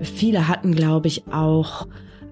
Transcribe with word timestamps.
viele 0.00 0.48
hatten, 0.48 0.74
glaube 0.74 1.08
ich, 1.08 1.26
auch 1.28 1.86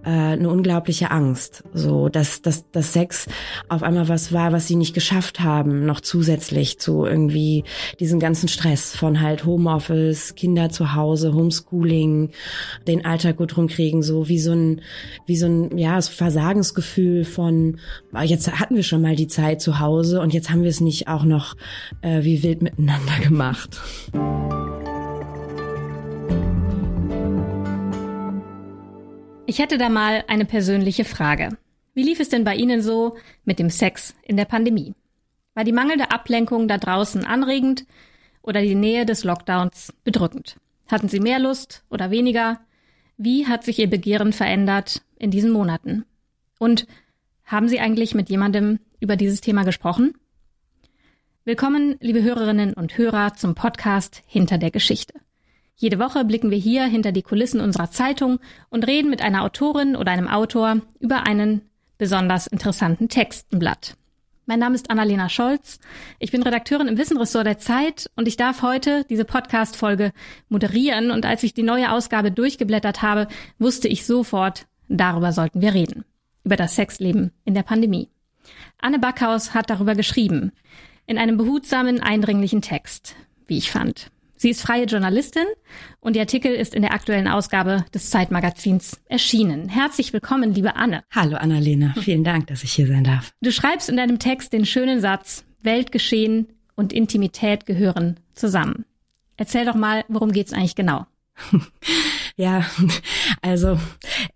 äh, 0.04 0.10
eine 0.10 0.48
unglaubliche 0.48 1.10
Angst, 1.10 1.64
so 1.74 2.08
dass, 2.08 2.40
dass, 2.40 2.70
dass 2.70 2.92
Sex 2.92 3.26
auf 3.68 3.82
einmal 3.82 4.08
was 4.08 4.32
war, 4.32 4.52
was 4.52 4.66
sie 4.66 4.76
nicht 4.76 4.94
geschafft 4.94 5.40
haben, 5.40 5.84
noch 5.84 6.00
zusätzlich 6.00 6.78
zu 6.78 7.04
irgendwie 7.04 7.64
diesen 8.00 8.20
ganzen 8.20 8.48
Stress 8.48 8.96
von 8.96 9.20
halt 9.20 9.44
Homeoffice, 9.44 10.34
Kinder 10.34 10.70
zu 10.70 10.94
Hause, 10.94 11.34
Homeschooling, 11.34 12.30
den 12.86 13.04
Alltag 13.04 13.36
gut 13.36 13.56
rumkriegen, 13.56 14.02
so 14.02 14.28
wie 14.28 14.38
so 14.38 14.52
ein, 14.52 14.80
wie 15.26 15.36
so 15.36 15.46
ein, 15.46 15.76
ja, 15.76 16.00
Versagensgefühl 16.00 17.24
von, 17.24 17.78
ah, 18.12 18.22
jetzt 18.22 18.50
hatten 18.60 18.76
wir 18.76 18.84
schon 18.84 19.02
mal 19.02 19.16
die 19.16 19.28
Zeit 19.28 19.60
zu 19.60 19.80
Hause 19.80 20.20
und 20.20 20.32
jetzt 20.32 20.50
haben 20.50 20.62
wir 20.62 20.70
es 20.70 20.80
nicht 20.80 21.08
auch 21.08 21.24
noch 21.24 21.54
äh, 22.02 22.22
wie 22.22 22.42
wild 22.42 22.62
miteinander 22.62 23.18
gemacht. 23.22 23.80
Ich 29.50 29.60
hätte 29.60 29.78
da 29.78 29.88
mal 29.88 30.24
eine 30.28 30.44
persönliche 30.44 31.06
Frage. 31.06 31.56
Wie 31.94 32.02
lief 32.02 32.20
es 32.20 32.28
denn 32.28 32.44
bei 32.44 32.54
Ihnen 32.54 32.82
so 32.82 33.16
mit 33.46 33.58
dem 33.58 33.70
Sex 33.70 34.14
in 34.22 34.36
der 34.36 34.44
Pandemie? 34.44 34.92
War 35.54 35.64
die 35.64 35.72
mangelnde 35.72 36.10
Ablenkung 36.10 36.68
da 36.68 36.76
draußen 36.76 37.24
anregend 37.24 37.86
oder 38.42 38.60
die 38.60 38.74
Nähe 38.74 39.06
des 39.06 39.24
Lockdowns 39.24 39.94
bedrückend? 40.04 40.58
Hatten 40.86 41.08
Sie 41.08 41.18
mehr 41.18 41.38
Lust 41.38 41.82
oder 41.88 42.10
weniger? 42.10 42.60
Wie 43.16 43.46
hat 43.46 43.64
sich 43.64 43.78
Ihr 43.78 43.88
Begehren 43.88 44.34
verändert 44.34 45.00
in 45.16 45.30
diesen 45.30 45.50
Monaten? 45.50 46.04
Und 46.58 46.86
haben 47.46 47.68
Sie 47.68 47.80
eigentlich 47.80 48.14
mit 48.14 48.28
jemandem 48.28 48.80
über 49.00 49.16
dieses 49.16 49.40
Thema 49.40 49.62
gesprochen? 49.64 50.12
Willkommen, 51.46 51.96
liebe 52.00 52.22
Hörerinnen 52.22 52.74
und 52.74 52.98
Hörer, 52.98 53.32
zum 53.32 53.54
Podcast 53.54 54.22
Hinter 54.26 54.58
der 54.58 54.72
Geschichte. 54.72 55.14
Jede 55.80 56.00
Woche 56.00 56.24
blicken 56.24 56.50
wir 56.50 56.58
hier 56.58 56.86
hinter 56.86 57.12
die 57.12 57.22
Kulissen 57.22 57.60
unserer 57.60 57.88
Zeitung 57.88 58.40
und 58.68 58.88
reden 58.88 59.10
mit 59.10 59.22
einer 59.22 59.44
Autorin 59.44 59.94
oder 59.94 60.10
einem 60.10 60.26
Autor 60.26 60.80
über 60.98 61.24
einen 61.24 61.62
besonders 61.98 62.48
interessanten 62.48 63.08
Text 63.08 63.46
im 63.52 63.60
Blatt. 63.60 63.96
Mein 64.46 64.58
Name 64.58 64.74
ist 64.74 64.90
Annalena 64.90 65.28
Scholz. 65.28 65.78
Ich 66.18 66.32
bin 66.32 66.42
Redakteurin 66.42 66.88
im 66.88 66.98
Wissenressort 66.98 67.46
der 67.46 67.58
Zeit 67.58 68.10
und 68.16 68.26
ich 68.26 68.36
darf 68.36 68.62
heute 68.62 69.04
diese 69.08 69.24
Podcast-Folge 69.24 70.12
moderieren. 70.48 71.12
Und 71.12 71.24
als 71.24 71.44
ich 71.44 71.54
die 71.54 71.62
neue 71.62 71.92
Ausgabe 71.92 72.32
durchgeblättert 72.32 73.00
habe, 73.02 73.28
wusste 73.60 73.86
ich 73.86 74.04
sofort, 74.04 74.66
darüber 74.88 75.32
sollten 75.32 75.60
wir 75.60 75.74
reden. 75.74 76.04
Über 76.42 76.56
das 76.56 76.74
Sexleben 76.74 77.30
in 77.44 77.54
der 77.54 77.62
Pandemie. 77.62 78.08
Anne 78.80 78.98
Backhaus 78.98 79.54
hat 79.54 79.70
darüber 79.70 79.94
geschrieben. 79.94 80.50
In 81.06 81.18
einem 81.18 81.36
behutsamen, 81.36 82.00
eindringlichen 82.00 82.62
Text, 82.62 83.14
wie 83.46 83.58
ich 83.58 83.70
fand. 83.70 84.10
Sie 84.40 84.50
ist 84.50 84.62
freie 84.62 84.84
Journalistin 84.84 85.46
und 85.98 86.14
der 86.14 86.22
Artikel 86.22 86.54
ist 86.54 86.72
in 86.72 86.82
der 86.82 86.94
aktuellen 86.94 87.26
Ausgabe 87.26 87.84
des 87.92 88.08
Zeitmagazins 88.08 89.00
erschienen. 89.06 89.68
Herzlich 89.68 90.12
willkommen, 90.12 90.54
liebe 90.54 90.76
Anne. 90.76 91.02
Hallo 91.10 91.36
Annalena, 91.36 91.92
vielen 92.00 92.22
Dank, 92.22 92.46
dass 92.46 92.62
ich 92.62 92.72
hier 92.72 92.86
sein 92.86 93.02
darf. 93.02 93.32
Du 93.40 93.50
schreibst 93.50 93.88
in 93.88 93.96
deinem 93.96 94.20
Text 94.20 94.52
den 94.52 94.64
schönen 94.64 95.00
Satz, 95.00 95.44
Weltgeschehen 95.62 96.46
und 96.76 96.92
Intimität 96.92 97.66
gehören 97.66 98.20
zusammen. 98.32 98.84
Erzähl 99.36 99.64
doch 99.64 99.74
mal, 99.74 100.04
worum 100.06 100.30
geht's 100.30 100.52
eigentlich 100.52 100.76
genau? 100.76 101.04
Ja, 102.38 102.64
also 103.42 103.78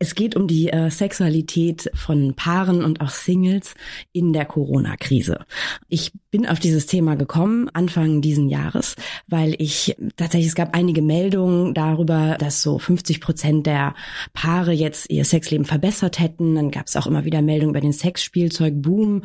es 0.00 0.16
geht 0.16 0.34
um 0.34 0.48
die 0.48 0.70
äh, 0.70 0.90
Sexualität 0.90 1.88
von 1.94 2.34
Paaren 2.34 2.84
und 2.84 3.00
auch 3.00 3.10
Singles 3.10 3.74
in 4.12 4.32
der 4.32 4.44
Corona-Krise. 4.44 5.46
Ich 5.88 6.10
bin 6.32 6.48
auf 6.48 6.58
dieses 6.58 6.86
Thema 6.86 7.14
gekommen 7.14 7.68
Anfang 7.72 8.20
diesen 8.20 8.48
Jahres, 8.48 8.96
weil 9.28 9.54
ich 9.58 9.94
tatsächlich 10.16 10.48
es 10.48 10.54
gab 10.56 10.74
einige 10.74 11.00
Meldungen 11.00 11.74
darüber, 11.74 12.36
dass 12.40 12.60
so 12.60 12.78
50 12.80 13.20
Prozent 13.20 13.66
der 13.66 13.94
Paare 14.32 14.72
jetzt 14.72 15.08
ihr 15.08 15.24
Sexleben 15.24 15.64
verbessert 15.64 16.18
hätten. 16.18 16.56
Dann 16.56 16.72
gab 16.72 16.88
es 16.88 16.96
auch 16.96 17.06
immer 17.06 17.24
wieder 17.24 17.40
Meldungen 17.40 17.70
über 17.74 17.80
den 17.80 17.92
Sexspielzeug-Boom 17.92 19.22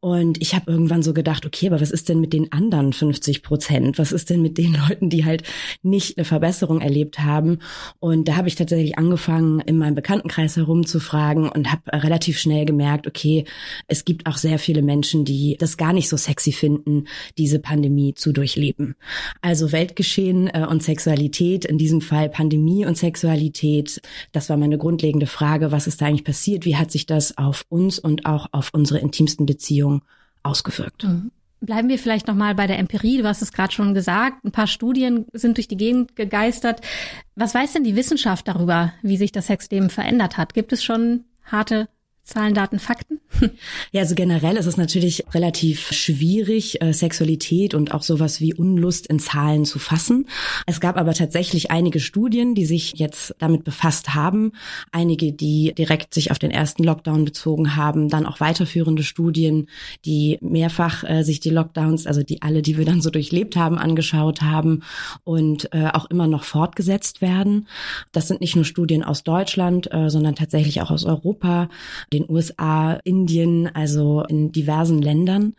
und 0.00 0.42
ich 0.42 0.54
habe 0.54 0.70
irgendwann 0.70 1.02
so 1.02 1.14
gedacht, 1.14 1.46
okay, 1.46 1.68
aber 1.68 1.80
was 1.80 1.92
ist 1.92 2.10
denn 2.10 2.20
mit 2.20 2.34
den 2.34 2.52
anderen 2.52 2.92
50 2.92 3.42
Prozent? 3.42 3.98
Was 3.98 4.12
ist 4.12 4.28
denn 4.28 4.42
mit 4.42 4.58
den 4.58 4.74
Leuten, 4.88 5.08
die 5.08 5.24
halt 5.24 5.44
nicht 5.82 6.18
eine 6.18 6.26
Verbesserung 6.26 6.82
erlebt 6.82 7.20
haben? 7.20 7.60
Und 8.00 8.17
und 8.18 8.24
da 8.26 8.34
habe 8.34 8.48
ich 8.48 8.56
tatsächlich 8.56 8.98
angefangen, 8.98 9.60
in 9.60 9.78
meinem 9.78 9.94
Bekanntenkreis 9.94 10.56
herumzufragen 10.56 11.48
und 11.48 11.70
habe 11.70 11.82
relativ 11.92 12.36
schnell 12.38 12.64
gemerkt, 12.64 13.06
okay, 13.06 13.44
es 13.86 14.04
gibt 14.04 14.26
auch 14.26 14.36
sehr 14.36 14.58
viele 14.58 14.82
Menschen, 14.82 15.24
die 15.24 15.56
das 15.56 15.76
gar 15.76 15.92
nicht 15.92 16.08
so 16.08 16.16
sexy 16.16 16.50
finden, 16.50 17.04
diese 17.38 17.60
Pandemie 17.60 18.14
zu 18.14 18.32
durchleben. 18.32 18.96
Also 19.40 19.70
Weltgeschehen 19.70 20.48
äh, 20.48 20.66
und 20.68 20.82
Sexualität, 20.82 21.64
in 21.64 21.78
diesem 21.78 22.00
Fall 22.00 22.28
Pandemie 22.28 22.84
und 22.86 22.98
Sexualität, 22.98 24.02
das 24.32 24.50
war 24.50 24.56
meine 24.56 24.78
grundlegende 24.78 25.26
Frage, 25.26 25.70
was 25.70 25.86
ist 25.86 26.00
da 26.00 26.06
eigentlich 26.06 26.24
passiert, 26.24 26.64
wie 26.64 26.76
hat 26.76 26.90
sich 26.90 27.06
das 27.06 27.38
auf 27.38 27.66
uns 27.68 28.00
und 28.00 28.26
auch 28.26 28.48
auf 28.50 28.70
unsere 28.72 28.98
intimsten 28.98 29.46
Beziehungen 29.46 30.02
ausgewirkt. 30.42 31.04
Mhm. 31.04 31.30
Bleiben 31.60 31.88
wir 31.88 31.98
vielleicht 31.98 32.28
nochmal 32.28 32.54
bei 32.54 32.66
der 32.66 32.78
Empirie. 32.78 33.18
Du 33.18 33.24
hast 33.26 33.42
es 33.42 33.52
gerade 33.52 33.72
schon 33.72 33.94
gesagt. 33.94 34.44
Ein 34.44 34.52
paar 34.52 34.68
Studien 34.68 35.26
sind 35.32 35.56
durch 35.56 35.68
die 35.68 35.76
Gegend 35.76 36.14
gegeistert. 36.14 36.80
Was 37.34 37.54
weiß 37.54 37.72
denn 37.72 37.84
die 37.84 37.96
Wissenschaft 37.96 38.46
darüber, 38.46 38.92
wie 39.02 39.16
sich 39.16 39.32
das 39.32 39.48
Sexleben 39.48 39.90
verändert 39.90 40.36
hat? 40.36 40.54
Gibt 40.54 40.72
es 40.72 40.84
schon 40.84 41.24
harte 41.44 41.88
Zahlen, 42.28 42.52
Daten, 42.52 42.78
Fakten? 42.78 43.20
Ja, 43.92 44.02
also 44.02 44.14
generell 44.14 44.56
ist 44.56 44.66
es 44.66 44.76
natürlich 44.76 45.24
relativ 45.32 45.92
schwierig, 45.92 46.82
äh, 46.82 46.92
Sexualität 46.92 47.74
und 47.74 47.94
auch 47.94 48.02
sowas 48.02 48.40
wie 48.40 48.52
Unlust 48.52 49.06
in 49.06 49.18
Zahlen 49.18 49.64
zu 49.64 49.78
fassen. 49.78 50.26
Es 50.66 50.80
gab 50.80 50.96
aber 50.98 51.14
tatsächlich 51.14 51.70
einige 51.70 52.00
Studien, 52.00 52.54
die 52.54 52.66
sich 52.66 52.94
jetzt 52.96 53.34
damit 53.38 53.64
befasst 53.64 54.14
haben. 54.14 54.52
Einige, 54.92 55.32
die 55.32 55.72
direkt 55.76 56.12
sich 56.12 56.30
auf 56.30 56.38
den 56.38 56.50
ersten 56.50 56.84
Lockdown 56.84 57.24
bezogen 57.24 57.76
haben, 57.76 58.08
dann 58.08 58.26
auch 58.26 58.40
weiterführende 58.40 59.02
Studien, 59.02 59.68
die 60.04 60.38
mehrfach 60.42 61.04
äh, 61.04 61.22
sich 61.22 61.40
die 61.40 61.50
Lockdowns, 61.50 62.06
also 62.06 62.22
die 62.22 62.42
alle, 62.42 62.60
die 62.60 62.76
wir 62.76 62.84
dann 62.84 63.00
so 63.00 63.10
durchlebt 63.10 63.56
haben, 63.56 63.78
angeschaut 63.78 64.42
haben 64.42 64.82
und 65.24 65.72
äh, 65.72 65.88
auch 65.92 66.10
immer 66.10 66.26
noch 66.26 66.44
fortgesetzt 66.44 67.22
werden. 67.22 67.68
Das 68.12 68.28
sind 68.28 68.40
nicht 68.40 68.56
nur 68.56 68.66
Studien 68.66 69.02
aus 69.02 69.22
Deutschland, 69.22 69.90
äh, 69.92 70.10
sondern 70.10 70.34
tatsächlich 70.34 70.82
auch 70.82 70.90
aus 70.90 71.04
Europa, 71.04 71.68
den 72.18 72.30
USA, 72.30 72.98
Indien, 73.04 73.68
also 73.74 74.22
in 74.28 74.52
diversen 74.52 75.00
Ländern. 75.00 75.54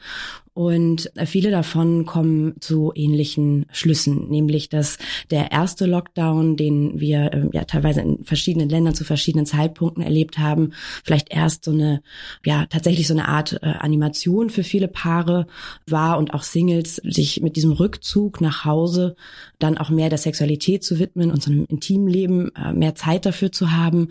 Und 0.60 1.10
viele 1.26 1.52
davon 1.52 2.06
kommen 2.06 2.60
zu 2.60 2.92
ähnlichen 2.94 3.66
Schlüssen, 3.72 4.28
nämlich 4.28 4.68
dass 4.68 4.98
der 5.32 5.54
erste 5.54 5.86
Lockdown, 5.86 6.58
den 6.58 7.00
wir 7.00 7.34
äh, 7.34 7.50
ja 7.54 7.64
teilweise 7.64 8.02
in 8.02 8.26
verschiedenen 8.26 8.68
Ländern 8.68 8.94
zu 8.94 9.06
verschiedenen 9.06 9.46
Zeitpunkten 9.46 10.04
erlebt 10.04 10.38
haben, 10.38 10.74
vielleicht 11.06 11.32
erst 11.32 11.64
so 11.64 11.72
eine, 11.72 12.02
ja 12.46 12.66
tatsächlich 12.66 13.08
so 13.08 13.14
eine 13.14 13.30
Art 13.30 13.54
äh, 13.62 13.68
Animation 13.68 14.50
für 14.50 14.64
viele 14.64 14.90
Paare 14.90 15.48
war 15.88 16.18
und 16.18 16.34
auch 16.34 16.44
Singles 16.44 16.98
sich 16.98 17.40
mit 17.40 17.56
diesem 17.56 17.72
Rückzug 17.72 18.42
nach 18.42 18.66
Hause 18.66 19.16
dann 19.60 19.78
auch 19.78 19.90
mehr 19.90 20.10
der 20.10 20.18
Sexualität 20.18 20.84
zu 20.84 21.00
widmen 21.00 21.32
und 21.32 21.42
so 21.42 21.52
einem 21.52 21.68
intimen 21.70 22.10
Leben 22.10 22.54
äh, 22.56 22.74
mehr 22.74 22.96
Zeit 22.96 23.26
dafür 23.26 23.54
zu 23.54 23.72
haben. 23.72 24.10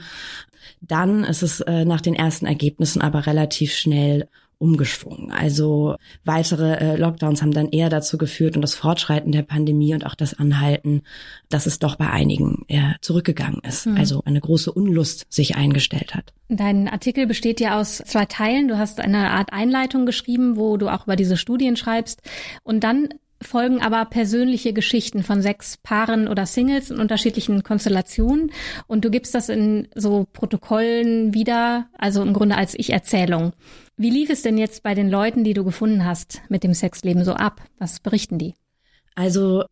Dann 0.81 1.25
ist 1.25 1.43
es 1.43 1.61
äh, 1.61 1.85
nach 1.85 2.01
den 2.01 2.15
ersten 2.15 2.47
Ergebnissen 2.47 3.03
aber 3.03 3.27
relativ 3.27 3.75
schnell 3.75 4.29
umgeschwungen. 4.59 5.31
Also 5.31 5.97
weitere 6.25 6.75
äh, 6.75 6.97
Lockdowns 6.97 7.43
haben 7.43 7.53
dann 7.53 7.69
eher 7.69 7.89
dazu 7.89 8.19
geführt 8.19 8.57
und 8.57 8.63
das 8.63 8.75
Fortschreiten 8.75 9.33
der 9.33 9.43
Pandemie 9.43 9.95
und 9.95 10.05
auch 10.05 10.15
das 10.15 10.39
Anhalten, 10.39 11.03
dass 11.49 11.67
es 11.67 11.79
doch 11.79 11.97
bei 11.97 12.11
einigen 12.11 12.65
eher 12.69 12.97
zurückgegangen 13.01 13.61
ist. 13.67 13.87
Mhm. 13.87 13.97
Also 13.97 14.23
eine 14.25 14.41
große 14.41 14.73
Unlust 14.73 15.27
sich 15.31 15.57
eingestellt 15.57 16.15
hat. 16.15 16.33
Dein 16.49 16.89
Artikel 16.89 17.27
besteht 17.27 17.61
ja 17.61 17.79
aus 17.79 17.99
zwei 17.99 18.25
Teilen. 18.25 18.69
Du 18.69 18.79
hast 18.79 19.01
eine 19.01 19.31
Art 19.31 19.53
Einleitung 19.53 20.07
geschrieben, 20.07 20.57
wo 20.57 20.77
du 20.77 20.89
auch 20.89 21.05
über 21.05 21.17
diese 21.17 21.37
Studien 21.37 21.77
schreibst. 21.77 22.23
Und 22.65 22.83
dann 22.83 23.09
folgen 23.43 23.81
aber 23.81 24.05
persönliche 24.05 24.73
Geschichten 24.73 25.23
von 25.23 25.43
sechs 25.43 25.77
Paaren 25.77 26.29
oder 26.29 26.47
Singles 26.47 26.91
in 26.91 26.99
unterschiedlichen 26.99 27.63
Konstellationen 27.63 28.53
und 28.87 29.05
du 29.05 29.11
gibst 29.11 29.35
das 29.35 29.49
in 29.49 29.89
so 29.95 30.27
Protokollen 30.33 31.35
wieder, 31.35 31.89
also 31.97 32.23
im 32.23 32.33
Grunde 32.33 32.57
als 32.57 32.75
Ich-Erzählung. 32.75 33.53
Wie 33.97 34.11
lief 34.11 34.31
es 34.31 34.43
denn 34.43 34.59
jetzt 34.59 34.83
bei 34.83 34.95
den 34.95 35.09
Leuten, 35.09 35.45
die 35.45 35.55
du 35.55 35.65
gefunden 35.65 36.05
hast, 36.05 36.41
mit 36.49 36.65
dem 36.65 36.75
Sexleben 36.75 37.25
so 37.25 37.35
ab? 37.35 37.63
Was 37.79 38.01
berichten 38.01 38.39
die? 38.39 38.55
Also 39.15 39.65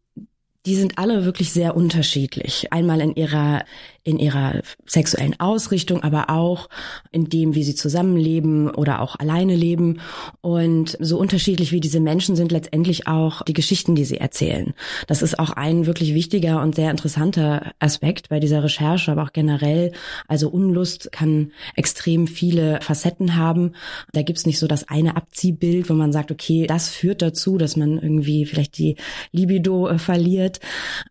die 0.66 0.74
sind 0.74 0.98
alle 0.98 1.24
wirklich 1.24 1.52
sehr 1.52 1.76
unterschiedlich. 1.76 2.72
Einmal 2.72 3.00
in 3.00 3.14
ihrer 3.14 3.62
in 4.06 4.20
ihrer 4.20 4.62
sexuellen 4.86 5.38
Ausrichtung, 5.40 6.04
aber 6.04 6.30
auch 6.30 6.68
in 7.10 7.28
dem, 7.28 7.56
wie 7.56 7.64
sie 7.64 7.74
zusammenleben 7.74 8.70
oder 8.70 9.00
auch 9.00 9.16
alleine 9.16 9.56
leben. 9.56 10.00
Und 10.40 10.96
so 11.00 11.18
unterschiedlich 11.18 11.72
wie 11.72 11.80
diese 11.80 11.98
Menschen 11.98 12.36
sind 12.36 12.52
letztendlich 12.52 13.08
auch 13.08 13.42
die 13.42 13.52
Geschichten, 13.52 13.96
die 13.96 14.04
sie 14.04 14.18
erzählen. 14.18 14.74
Das 15.08 15.22
ist 15.22 15.40
auch 15.40 15.50
ein 15.50 15.86
wirklich 15.86 16.14
wichtiger 16.14 16.62
und 16.62 16.76
sehr 16.76 16.92
interessanter 16.92 17.72
Aspekt 17.80 18.28
bei 18.28 18.38
dieser 18.38 18.62
Recherche, 18.62 19.10
aber 19.10 19.24
auch 19.24 19.32
generell. 19.32 19.90
Also 20.28 20.50
Unlust 20.50 21.10
kann 21.10 21.50
extrem 21.74 22.28
viele 22.28 22.80
Facetten 22.82 23.34
haben. 23.34 23.72
Da 24.12 24.22
gibt's 24.22 24.46
nicht 24.46 24.60
so 24.60 24.68
das 24.68 24.88
eine 24.88 25.16
Abziehbild, 25.16 25.90
wo 25.90 25.94
man 25.94 26.12
sagt, 26.12 26.30
okay, 26.30 26.68
das 26.68 26.90
führt 26.90 27.22
dazu, 27.22 27.58
dass 27.58 27.76
man 27.76 27.98
irgendwie 27.98 28.46
vielleicht 28.46 28.78
die 28.78 28.94
Libido 29.32 29.88
äh, 29.88 29.98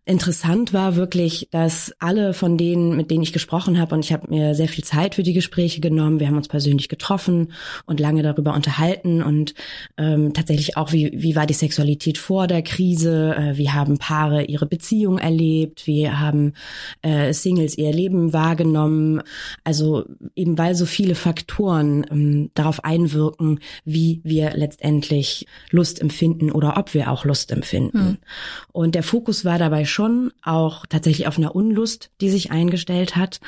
Interessant 0.04 0.72
war 0.72 0.96
wirklich, 0.96 1.48
dass 1.50 1.92
alle 1.98 2.34
von 2.34 2.56
denen 2.56 2.96
mit 2.96 3.10
denen 3.10 3.22
ich 3.22 3.32
gesprochen 3.32 3.78
habe 3.78 3.94
und 3.94 4.04
ich 4.04 4.12
habe 4.12 4.28
mir 4.28 4.54
sehr 4.54 4.68
viel 4.68 4.84
Zeit 4.84 5.14
für 5.14 5.22
die 5.22 5.32
Gespräche 5.32 5.80
genommen. 5.80 6.20
Wir 6.20 6.28
haben 6.28 6.36
uns 6.36 6.48
persönlich 6.48 6.88
getroffen 6.88 7.52
und 7.86 8.00
lange 8.00 8.22
darüber 8.22 8.54
unterhalten 8.54 9.22
und 9.22 9.54
ähm, 9.96 10.32
tatsächlich 10.32 10.76
auch, 10.76 10.92
wie, 10.92 11.12
wie 11.14 11.36
war 11.36 11.46
die 11.46 11.54
Sexualität 11.54 12.18
vor 12.18 12.46
der 12.46 12.62
Krise, 12.62 13.34
äh, 13.36 13.58
wie 13.58 13.70
haben 13.70 13.98
Paare 13.98 14.44
ihre 14.44 14.66
Beziehung 14.66 15.18
erlebt, 15.18 15.86
wie 15.86 16.08
haben 16.08 16.54
äh, 17.02 17.32
Singles 17.32 17.76
ihr 17.76 17.92
Leben 17.92 18.32
wahrgenommen. 18.32 19.22
Also 19.64 20.04
eben 20.34 20.58
weil 20.58 20.74
so 20.74 20.86
viele 20.86 21.14
Faktoren 21.14 22.06
ähm, 22.10 22.50
darauf 22.54 22.84
einwirken, 22.84 23.60
wie 23.84 24.20
wir 24.24 24.52
letztendlich 24.54 25.46
Lust 25.70 26.00
empfinden 26.00 26.50
oder 26.50 26.76
ob 26.76 26.94
wir 26.94 27.10
auch 27.10 27.24
Lust 27.24 27.50
empfinden. 27.50 27.98
Hm. 27.98 28.16
Und 28.72 28.94
der 28.94 29.02
Fokus 29.02 29.35
war 29.44 29.58
dabei 29.58 29.84
schon 29.84 30.32
auch 30.42 30.86
tatsächlich 30.86 31.26
auf 31.26 31.38
einer 31.38 31.54
Unlust, 31.54 32.10
die 32.20 32.30
sich 32.30 32.50
eingestellt 32.50 33.16
hat. 33.16 33.40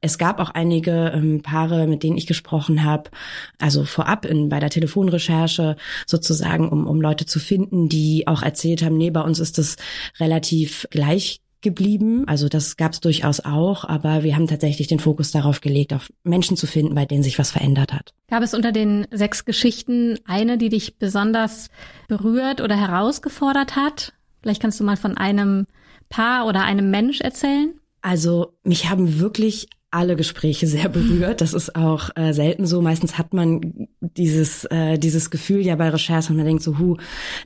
Es 0.00 0.18
gab 0.18 0.40
auch 0.40 0.50
einige 0.50 1.12
ähm, 1.14 1.42
Paare, 1.42 1.86
mit 1.86 2.02
denen 2.02 2.16
ich 2.16 2.26
gesprochen 2.26 2.84
habe, 2.84 3.10
also 3.58 3.84
vorab 3.84 4.24
in, 4.24 4.48
bei 4.48 4.60
der 4.60 4.70
Telefonrecherche 4.70 5.76
sozusagen, 6.06 6.68
um, 6.68 6.86
um 6.86 7.00
Leute 7.00 7.26
zu 7.26 7.38
finden, 7.38 7.88
die 7.88 8.26
auch 8.26 8.42
erzählt 8.42 8.82
haben, 8.82 8.96
nee, 8.96 9.10
bei 9.10 9.20
uns 9.20 9.38
ist 9.38 9.58
das 9.58 9.76
relativ 10.18 10.86
gleich 10.90 11.40
geblieben. 11.64 12.22
Also 12.28 12.48
das 12.48 12.76
gab 12.76 12.92
es 12.92 13.00
durchaus 13.00 13.40
auch, 13.40 13.84
aber 13.84 14.22
wir 14.22 14.36
haben 14.36 14.46
tatsächlich 14.46 14.86
den 14.86 15.00
Fokus 15.00 15.32
darauf 15.32 15.60
gelegt, 15.60 15.92
auf 15.92 16.12
Menschen 16.22 16.56
zu 16.56 16.68
finden, 16.68 16.94
bei 16.94 17.06
denen 17.06 17.24
sich 17.24 17.40
was 17.40 17.50
verändert 17.50 17.92
hat. 17.92 18.14
Gab 18.28 18.44
es 18.44 18.54
unter 18.54 18.70
den 18.70 19.08
sechs 19.10 19.44
Geschichten 19.44 20.20
eine, 20.26 20.58
die 20.58 20.68
dich 20.68 20.98
besonders 20.98 21.70
berührt 22.06 22.60
oder 22.60 22.76
herausgefordert 22.76 23.74
hat? 23.74 24.12
Vielleicht 24.44 24.60
kannst 24.60 24.78
du 24.78 24.84
mal 24.84 24.98
von 24.98 25.16
einem 25.16 25.66
Paar 26.10 26.46
oder 26.46 26.64
einem 26.64 26.90
Mensch 26.90 27.22
erzählen? 27.22 27.80
Also 28.02 28.58
mich 28.62 28.90
haben 28.90 29.18
wirklich 29.18 29.68
alle 29.94 30.16
Gespräche 30.16 30.66
sehr 30.66 30.88
berührt. 30.88 31.40
Das 31.40 31.54
ist 31.54 31.76
auch 31.76 32.10
äh, 32.16 32.32
selten 32.32 32.66
so. 32.66 32.82
Meistens 32.82 33.16
hat 33.16 33.32
man 33.32 33.88
dieses 34.00 34.64
äh, 34.66 34.98
dieses 34.98 35.30
Gefühl 35.30 35.60
ja 35.64 35.76
bei 35.76 35.88
Recherche 35.88 36.30
und 36.30 36.36
man 36.36 36.46
denkt 36.46 36.62
so, 36.62 36.78
hu, 36.78 36.96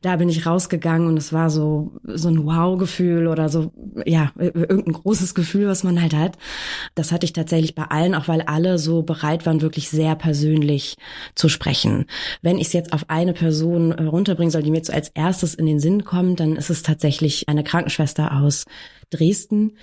da 0.02 0.16
bin 0.16 0.28
ich 0.28 0.46
rausgegangen 0.46 1.06
und 1.06 1.16
es 1.16 1.32
war 1.32 1.50
so 1.50 1.92
so 2.04 2.28
ein 2.28 2.44
Wow-Gefühl 2.44 3.26
oder 3.26 3.48
so 3.48 3.72
ja 4.06 4.32
irgendein 4.38 4.94
großes 4.94 5.34
Gefühl, 5.34 5.68
was 5.68 5.84
man 5.84 6.00
halt 6.00 6.14
hat. 6.14 6.38
Das 6.94 7.12
hatte 7.12 7.24
ich 7.24 7.32
tatsächlich 7.32 7.74
bei 7.74 7.84
allen, 7.84 8.14
auch 8.14 8.28
weil 8.28 8.42
alle 8.42 8.78
so 8.78 9.02
bereit 9.02 9.46
waren, 9.46 9.60
wirklich 9.60 9.90
sehr 9.90 10.14
persönlich 10.14 10.96
zu 11.34 11.48
sprechen. 11.48 12.06
Wenn 12.42 12.58
ich 12.58 12.68
es 12.68 12.72
jetzt 12.72 12.92
auf 12.92 13.10
eine 13.10 13.34
Person 13.34 13.92
äh, 13.92 14.04
runterbringen 14.04 14.50
soll, 14.50 14.62
die 14.62 14.70
mir 14.70 14.84
so 14.84 14.92
als 14.92 15.10
erstes 15.10 15.54
in 15.54 15.66
den 15.66 15.80
Sinn 15.80 16.04
kommt, 16.04 16.40
dann 16.40 16.56
ist 16.56 16.70
es 16.70 16.82
tatsächlich 16.82 17.48
eine 17.48 17.64
Krankenschwester 17.64 18.40
aus 18.40 18.64
Dresden, 19.10 19.76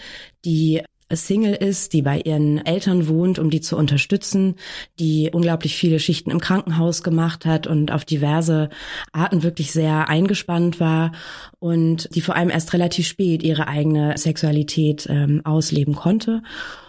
die 0.45 0.81
Single 1.11 1.53
ist, 1.53 1.93
die 1.93 2.01
bei 2.01 2.19
ihren 2.19 2.65
Eltern 2.65 3.07
wohnt, 3.07 3.37
um 3.37 3.51
die 3.51 3.61
zu 3.61 3.77
unterstützen, 3.77 4.55
die 4.99 5.29
unglaublich 5.31 5.75
viele 5.75 5.99
Schichten 5.99 6.31
im 6.31 6.39
Krankenhaus 6.39 7.03
gemacht 7.03 7.45
hat 7.45 7.67
und 7.67 7.91
auf 7.91 8.05
diverse 8.05 8.69
Arten 9.11 9.43
wirklich 9.43 9.71
sehr 9.71 10.09
eingespannt 10.09 10.79
war 10.79 11.11
und 11.59 12.13
die 12.15 12.21
vor 12.21 12.35
allem 12.35 12.49
erst 12.49 12.73
relativ 12.73 13.07
spät 13.07 13.43
ihre 13.43 13.67
eigene 13.67 14.17
Sexualität 14.17 15.07
ähm, 15.09 15.41
ausleben 15.43 15.95
konnte. 15.95 16.41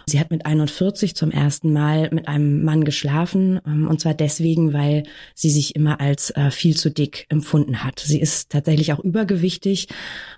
Sie 0.09 0.19
hat 0.19 0.31
mit 0.31 0.45
41 0.45 1.15
zum 1.15 1.31
ersten 1.31 1.73
Mal 1.73 2.09
mit 2.11 2.27
einem 2.27 2.63
Mann 2.63 2.85
geschlafen, 2.85 3.59
ähm, 3.67 3.87
und 3.87 3.99
zwar 3.99 4.13
deswegen, 4.13 4.73
weil 4.73 5.03
sie 5.35 5.49
sich 5.49 5.75
immer 5.75 5.99
als 5.99 6.31
äh, 6.31 6.49
viel 6.49 6.75
zu 6.75 6.89
dick 6.89 7.25
empfunden 7.29 7.83
hat. 7.83 7.99
Sie 7.99 8.19
ist 8.19 8.49
tatsächlich 8.49 8.93
auch 8.93 8.99
übergewichtig. 8.99 9.89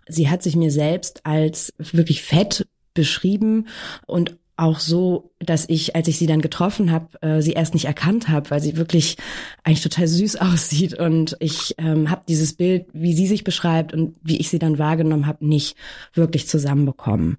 Sie 0.08 0.30
hat 0.30 0.44
sich 0.44 0.56
mir 0.56 0.72
selbst 0.72 1.26
als 1.26 1.74
wirklich 1.78 2.24
fett 2.24 2.66
beschrieben 2.94 3.68
und 4.06 4.38
auch 4.60 4.80
so, 4.80 5.32
dass 5.40 5.70
ich, 5.70 5.96
als 5.96 6.10
ich 6.10 6.18
sie 6.18 6.28
dann 6.28 6.42
getroffen 6.42 6.92
habe, 6.92 7.22
äh, 7.22 7.42
sie 7.42 7.54
erst 7.54 7.74
nicht 7.74 7.86
erkannt 7.86 8.28
habe, 8.28 8.50
weil 8.50 8.62
sie 8.62 8.76
wirklich 8.76 9.16
eigentlich 9.64 9.82
total 9.82 10.08
süß 10.08 10.36
aussieht 10.42 10.94
und 10.96 11.38
ich 11.40 11.76
ähm, 11.78 12.10
habe 12.10 12.24
dieses 12.28 12.54
Bild, 12.54 12.88
wie 12.92 13.14
sie 13.14 13.28
sich 13.28 13.46
beschreibt 13.46 13.94
und 13.94 14.16
wie 14.22 14.38
ich 14.38 14.50
sie 14.50 14.60
dann 14.60 14.78
wahrgenommen 14.78 15.28
habe, 15.28 15.48
nicht 15.48 15.78
wirklich 16.14 16.48
zusammenbekommen. 16.48 17.38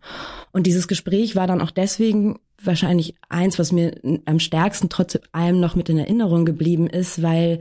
Und 0.51 0.67
dieses 0.67 0.89
Gespräch 0.89 1.37
war 1.37 1.47
dann 1.47 1.61
auch 1.61 1.71
deswegen 1.71 2.39
wahrscheinlich 2.63 3.15
eins, 3.29 3.59
was 3.59 3.73
mir 3.73 3.95
am 4.27 4.39
stärksten 4.39 4.89
trotz 4.89 5.19
allem 5.33 5.61
noch 5.61 5.75
mit 5.75 5.89
in 5.89 5.99
Erinnerung 5.99 6.45
geblieben 6.45 6.87
ist, 6.87 7.23
weil 7.23 7.61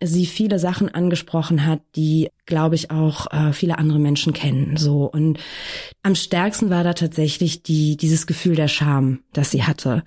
sie 0.00 0.26
viele 0.26 0.58
Sachen 0.58 0.88
angesprochen 0.88 1.66
hat, 1.66 1.80
die, 1.96 2.30
glaube 2.46 2.74
ich, 2.74 2.90
auch 2.90 3.26
äh, 3.32 3.52
viele 3.52 3.78
andere 3.78 3.98
Menschen 3.98 4.32
kennen. 4.32 4.76
So 4.76 5.04
und 5.04 5.38
am 6.02 6.14
stärksten 6.14 6.70
war 6.70 6.84
da 6.84 6.94
tatsächlich 6.94 7.62
die 7.62 7.96
dieses 7.96 8.26
Gefühl 8.26 8.56
der 8.56 8.68
Scham, 8.68 9.20
das 9.32 9.50
sie 9.50 9.64
hatte. 9.64 10.02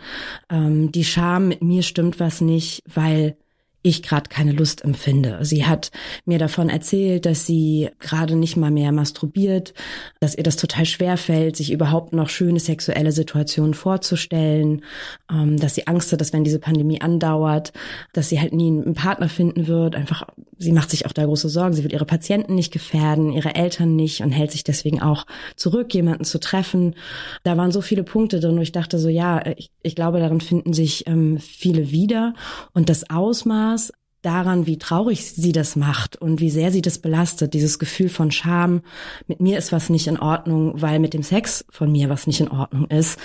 Ähm, 0.50 0.92
die 0.92 1.06
Scham, 1.06 1.48
mit 1.48 1.62
mir 1.62 1.84
stimmt 1.84 2.19
was 2.19 2.42
nicht, 2.42 2.84
weil 2.94 3.38
ich 3.83 4.01
gerade 4.01 4.30
keine 4.30 4.53
Lust 4.53 4.83
empfinde. 4.83 5.39
Sie 5.41 5.65
hat 5.65 5.91
mir 6.25 6.39
davon 6.39 6.69
erzählt, 6.69 7.25
dass 7.25 7.45
sie 7.45 7.89
gerade 8.00 8.38
nicht 8.38 8.56
mal 8.56 8.71
mehr 8.71 8.94
masturbiert, 8.94 9.74
dass 10.21 10.35
ihr 10.35 10.44
das 10.44 10.56
total 10.56 10.85
schwer 10.85 11.18
fällt, 11.18 11.57
sich 11.57 11.71
überhaupt 11.71 12.13
noch 12.13 12.30
schöne 12.30 12.62
sexuelle 12.62 13.12
Situationen 13.12 13.74
vorzustellen, 13.74 14.83
ähm, 15.30 15.59
dass 15.59 15.75
sie 15.75 15.85
Angst 15.85 16.13
hat, 16.13 16.21
dass 16.21 16.31
wenn 16.31 16.45
diese 16.45 16.59
Pandemie 16.59 17.01
andauert, 17.01 17.74
dass 18.13 18.30
sie 18.30 18.39
halt 18.39 18.53
nie 18.53 18.69
einen 18.69 18.94
Partner 18.94 19.27
finden 19.27 19.68
wird. 19.68 19.97
Einfach, 19.97 20.24
sie 20.57 20.71
macht 20.71 20.89
sich 20.89 21.06
auch 21.06 21.12
da 21.12 21.25
große 21.25 21.50
Sorgen. 21.50 21.74
Sie 21.74 21.83
will 21.83 21.91
ihre 21.91 22.06
Patienten 22.06 22.56
nicht 22.56 22.71
gefährden, 22.71 23.33
ihre 23.33 23.53
Eltern 23.53 23.97
nicht 23.97 24.21
und 24.21 24.31
hält 24.31 24.51
sich 24.51 24.63
deswegen 24.63 25.01
auch 25.01 25.25
zurück, 25.57 25.94
jemanden 25.94 26.24
zu 26.24 26.39
treffen. 26.39 26.95
Da 27.44 27.57
waren 27.57 27.74
so 27.74 27.81
viele 27.81 28.03
Punkte 28.03 28.39
drin, 28.39 28.56
wo 28.56 28.62
ich 28.62 28.71
dachte 28.71 28.97
so, 28.97 29.09
ja, 29.09 29.45
ich, 29.57 29.71
ich 29.81 29.95
glaube, 29.95 30.19
darin 30.19 30.39
finden 30.39 30.71
sich 30.71 31.06
ähm, 31.06 31.38
viele 31.38 31.91
wieder 31.91 32.33
und 32.74 32.88
das 32.88 33.09
Ausmaß 33.09 33.73
Ausmaß 33.74 33.94
daran, 34.22 34.66
wie 34.68 34.78
traurig 34.78 35.25
sie 35.25 35.52
das 35.52 35.75
macht 35.75 36.16
und 36.16 36.40
wie 36.40 36.50
sehr 36.50 36.72
sie 36.72 36.81
das 36.81 37.00
belastet, 37.00 37.54
dieses 37.54 37.78
Gefühl 37.78 38.08
von 38.08 38.31
Scham, 38.31 38.81
mit 39.28 39.42
mir 39.42 39.58
ist 39.58 39.74
was 39.74 39.90
nicht 39.90 40.08
in 40.08 40.18
Ordnung, 40.18 40.81
weil 40.81 41.00
mit 41.00 41.14
dem 41.14 41.24
Sex 41.24 41.66
von 41.70 41.92
mir 41.92 42.10
was 42.10 42.25
nicht 42.25 42.40
in 42.40 42.48
Ordnung 42.48 42.88
ist. 42.88 43.20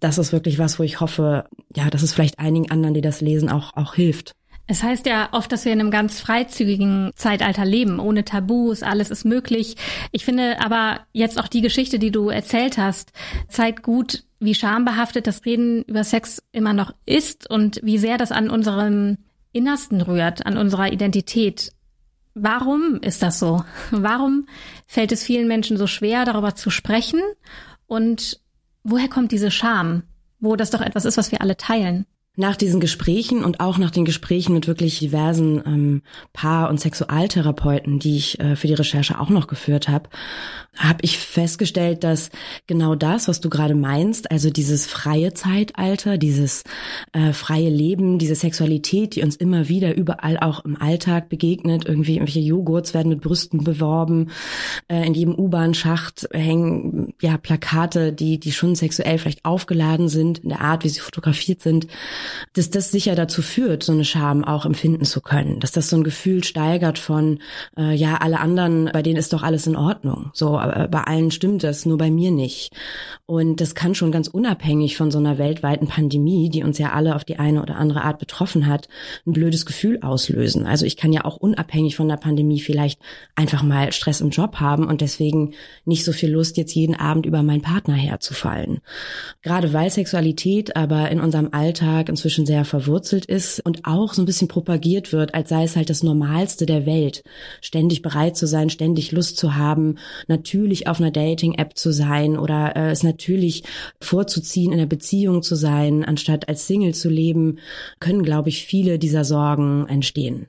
Das 0.00 0.18
ist 0.18 0.32
wirklich 0.32 0.58
was, 0.58 0.78
wo 0.78 0.82
ich 0.82 1.00
hoffe, 1.00 1.46
ja, 1.74 1.88
dass 1.88 2.02
es 2.02 2.12
vielleicht 2.12 2.38
einigen 2.38 2.70
anderen, 2.70 2.92
die 2.92 3.00
das 3.00 3.22
lesen, 3.22 3.48
auch, 3.48 3.74
auch 3.74 3.94
hilft. 3.94 4.32
Es 4.66 4.82
heißt 4.82 5.06
ja 5.06 5.30
oft, 5.32 5.50
dass 5.50 5.64
wir 5.64 5.72
in 5.72 5.80
einem 5.80 5.90
ganz 5.90 6.20
freizügigen 6.20 7.10
Zeitalter 7.14 7.64
leben, 7.64 7.98
ohne 7.98 8.24
Tabus, 8.24 8.82
alles 8.82 9.10
ist 9.10 9.24
möglich. 9.24 9.76
Ich 10.12 10.26
finde 10.26 10.60
aber 10.62 11.00
jetzt 11.12 11.38
auch 11.38 11.48
die 11.48 11.62
Geschichte, 11.62 11.98
die 11.98 12.10
du 12.10 12.28
erzählt 12.28 12.76
hast, 12.76 13.12
zeigt 13.48 13.82
gut, 13.82 14.24
wie 14.40 14.54
schambehaftet 14.54 15.26
das 15.26 15.44
Reden 15.46 15.84
über 15.84 16.04
Sex 16.04 16.42
immer 16.52 16.74
noch 16.74 16.94
ist 17.06 17.48
und 17.48 17.80
wie 17.82 17.96
sehr 17.96 18.18
das 18.18 18.30
an 18.30 18.50
unserem 18.50 19.16
Innersten 19.54 20.02
rührt, 20.02 20.44
an 20.44 20.58
unserer 20.58 20.92
Identität. 20.92 21.72
Warum 22.34 22.98
ist 23.00 23.22
das 23.22 23.38
so? 23.38 23.64
Warum 23.90 24.48
fällt 24.86 25.12
es 25.12 25.24
vielen 25.24 25.48
Menschen 25.48 25.76
so 25.76 25.86
schwer, 25.86 26.24
darüber 26.24 26.54
zu 26.54 26.70
sprechen? 26.70 27.20
Und 27.86 28.40
woher 28.82 29.08
kommt 29.08 29.30
diese 29.32 29.50
Scham, 29.50 30.02
wo 30.40 30.56
das 30.56 30.70
doch 30.70 30.80
etwas 30.80 31.04
ist, 31.04 31.16
was 31.16 31.30
wir 31.30 31.40
alle 31.40 31.56
teilen? 31.56 32.06
Nach 32.36 32.56
diesen 32.56 32.80
Gesprächen 32.80 33.44
und 33.44 33.60
auch 33.60 33.78
nach 33.78 33.92
den 33.92 34.04
Gesprächen 34.04 34.54
mit 34.54 34.66
wirklich 34.66 34.98
diversen 34.98 35.62
ähm, 35.64 36.02
Paar- 36.32 36.68
und 36.68 36.80
Sexualtherapeuten, 36.80 38.00
die 38.00 38.16
ich 38.16 38.40
äh, 38.40 38.56
für 38.56 38.66
die 38.66 38.74
Recherche 38.74 39.20
auch 39.20 39.30
noch 39.30 39.46
geführt 39.46 39.88
habe, 39.88 40.08
habe 40.76 40.98
ich 41.02 41.18
festgestellt, 41.18 42.02
dass 42.02 42.30
genau 42.66 42.96
das, 42.96 43.28
was 43.28 43.40
du 43.40 43.48
gerade 43.48 43.76
meinst, 43.76 44.32
also 44.32 44.50
dieses 44.50 44.86
freie 44.86 45.32
Zeitalter, 45.34 46.18
dieses 46.18 46.64
äh, 47.12 47.32
freie 47.32 47.68
Leben, 47.68 48.18
diese 48.18 48.34
Sexualität, 48.34 49.14
die 49.14 49.22
uns 49.22 49.36
immer 49.36 49.68
wieder 49.68 49.94
überall 49.94 50.38
auch 50.38 50.64
im 50.64 50.80
Alltag 50.80 51.28
begegnet, 51.28 51.84
irgendwie 51.86 52.14
irgendwelche 52.14 52.40
Joghurts 52.40 52.94
werden 52.94 53.10
mit 53.10 53.20
Brüsten 53.20 53.62
beworben, 53.62 54.30
äh, 54.88 55.06
in 55.06 55.14
jedem 55.14 55.36
U-Bahn-Schacht 55.36 56.28
hängen 56.32 57.14
ja 57.22 57.36
Plakate, 57.36 58.12
die 58.12 58.40
die 58.40 58.52
schon 58.52 58.74
sexuell 58.74 59.18
vielleicht 59.18 59.44
aufgeladen 59.44 60.08
sind 60.08 60.38
in 60.38 60.48
der 60.48 60.62
Art, 60.62 60.82
wie 60.82 60.88
sie 60.88 61.00
fotografiert 61.00 61.62
sind 61.62 61.86
dass 62.54 62.70
das 62.70 62.90
sicher 62.90 63.14
dazu 63.14 63.42
führt, 63.42 63.82
so 63.82 63.92
eine 63.92 64.04
Scham 64.04 64.44
auch 64.44 64.66
empfinden 64.66 65.04
zu 65.04 65.20
können, 65.20 65.60
dass 65.60 65.72
das 65.72 65.88
so 65.88 65.96
ein 65.96 66.04
Gefühl 66.04 66.44
steigert 66.44 66.98
von, 66.98 67.40
äh, 67.76 67.94
ja, 67.94 68.16
alle 68.16 68.40
anderen, 68.40 68.90
bei 68.92 69.02
denen 69.02 69.16
ist 69.16 69.32
doch 69.32 69.42
alles 69.42 69.66
in 69.66 69.76
Ordnung. 69.76 70.30
So, 70.32 70.58
aber 70.58 70.88
bei 70.88 71.02
allen 71.02 71.30
stimmt 71.30 71.62
das, 71.62 71.86
nur 71.86 71.98
bei 71.98 72.10
mir 72.10 72.30
nicht. 72.30 72.72
Und 73.26 73.60
das 73.60 73.74
kann 73.74 73.94
schon 73.94 74.12
ganz 74.12 74.28
unabhängig 74.28 74.96
von 74.96 75.10
so 75.10 75.18
einer 75.18 75.38
weltweiten 75.38 75.86
Pandemie, 75.86 76.50
die 76.50 76.62
uns 76.62 76.78
ja 76.78 76.92
alle 76.92 77.14
auf 77.14 77.24
die 77.24 77.38
eine 77.38 77.62
oder 77.62 77.76
andere 77.76 78.02
Art 78.02 78.18
betroffen 78.18 78.66
hat, 78.66 78.88
ein 79.26 79.32
blödes 79.32 79.66
Gefühl 79.66 80.00
auslösen. 80.02 80.66
Also 80.66 80.84
ich 80.84 80.96
kann 80.96 81.12
ja 81.12 81.24
auch 81.24 81.36
unabhängig 81.36 81.96
von 81.96 82.08
der 82.08 82.16
Pandemie 82.16 82.60
vielleicht 82.60 83.00
einfach 83.34 83.62
mal 83.62 83.92
Stress 83.92 84.20
im 84.20 84.30
Job 84.30 84.56
haben 84.56 84.86
und 84.86 85.00
deswegen 85.00 85.54
nicht 85.84 86.04
so 86.04 86.12
viel 86.12 86.30
Lust, 86.30 86.56
jetzt 86.56 86.74
jeden 86.74 86.94
Abend 86.94 87.26
über 87.26 87.42
meinen 87.42 87.62
Partner 87.62 87.94
herzufallen. 87.94 88.80
Gerade 89.42 89.72
weil 89.72 89.90
Sexualität 89.90 90.76
aber 90.76 91.10
in 91.10 91.20
unserem 91.20 91.48
Alltag 91.52 92.08
inzwischen 92.14 92.46
sehr 92.46 92.64
verwurzelt 92.64 93.26
ist 93.26 93.60
und 93.60 93.84
auch 93.84 94.14
so 94.14 94.22
ein 94.22 94.24
bisschen 94.24 94.48
propagiert 94.48 95.12
wird, 95.12 95.34
als 95.34 95.48
sei 95.48 95.64
es 95.64 95.76
halt 95.76 95.90
das 95.90 96.02
Normalste 96.02 96.64
der 96.64 96.86
Welt, 96.86 97.22
ständig 97.60 98.02
bereit 98.02 98.36
zu 98.36 98.46
sein, 98.46 98.70
ständig 98.70 99.12
Lust 99.12 99.36
zu 99.36 99.56
haben, 99.56 99.96
natürlich 100.28 100.86
auf 100.86 101.00
einer 101.00 101.10
Dating-App 101.10 101.76
zu 101.76 101.92
sein 101.92 102.38
oder 102.38 102.76
äh, 102.76 102.90
es 102.90 103.02
natürlich 103.02 103.64
vorzuziehen, 104.00 104.72
in 104.72 104.78
einer 104.78 104.88
Beziehung 104.88 105.42
zu 105.42 105.56
sein, 105.56 106.04
anstatt 106.04 106.48
als 106.48 106.66
Single 106.66 106.94
zu 106.94 107.10
leben, 107.10 107.58
können, 107.98 108.22
glaube 108.22 108.48
ich, 108.48 108.64
viele 108.64 108.98
dieser 108.98 109.24
Sorgen 109.24 109.86
entstehen. 109.88 110.46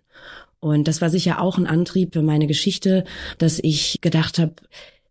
Und 0.59 0.87
das 0.87 1.01
war 1.01 1.09
sicher 1.09 1.41
auch 1.41 1.57
ein 1.57 1.67
Antrieb 1.67 2.13
für 2.13 2.23
meine 2.23 2.47
Geschichte, 2.47 3.03
dass 3.37 3.59
ich 3.61 3.99
gedacht 4.01 4.39
habe, 4.39 4.53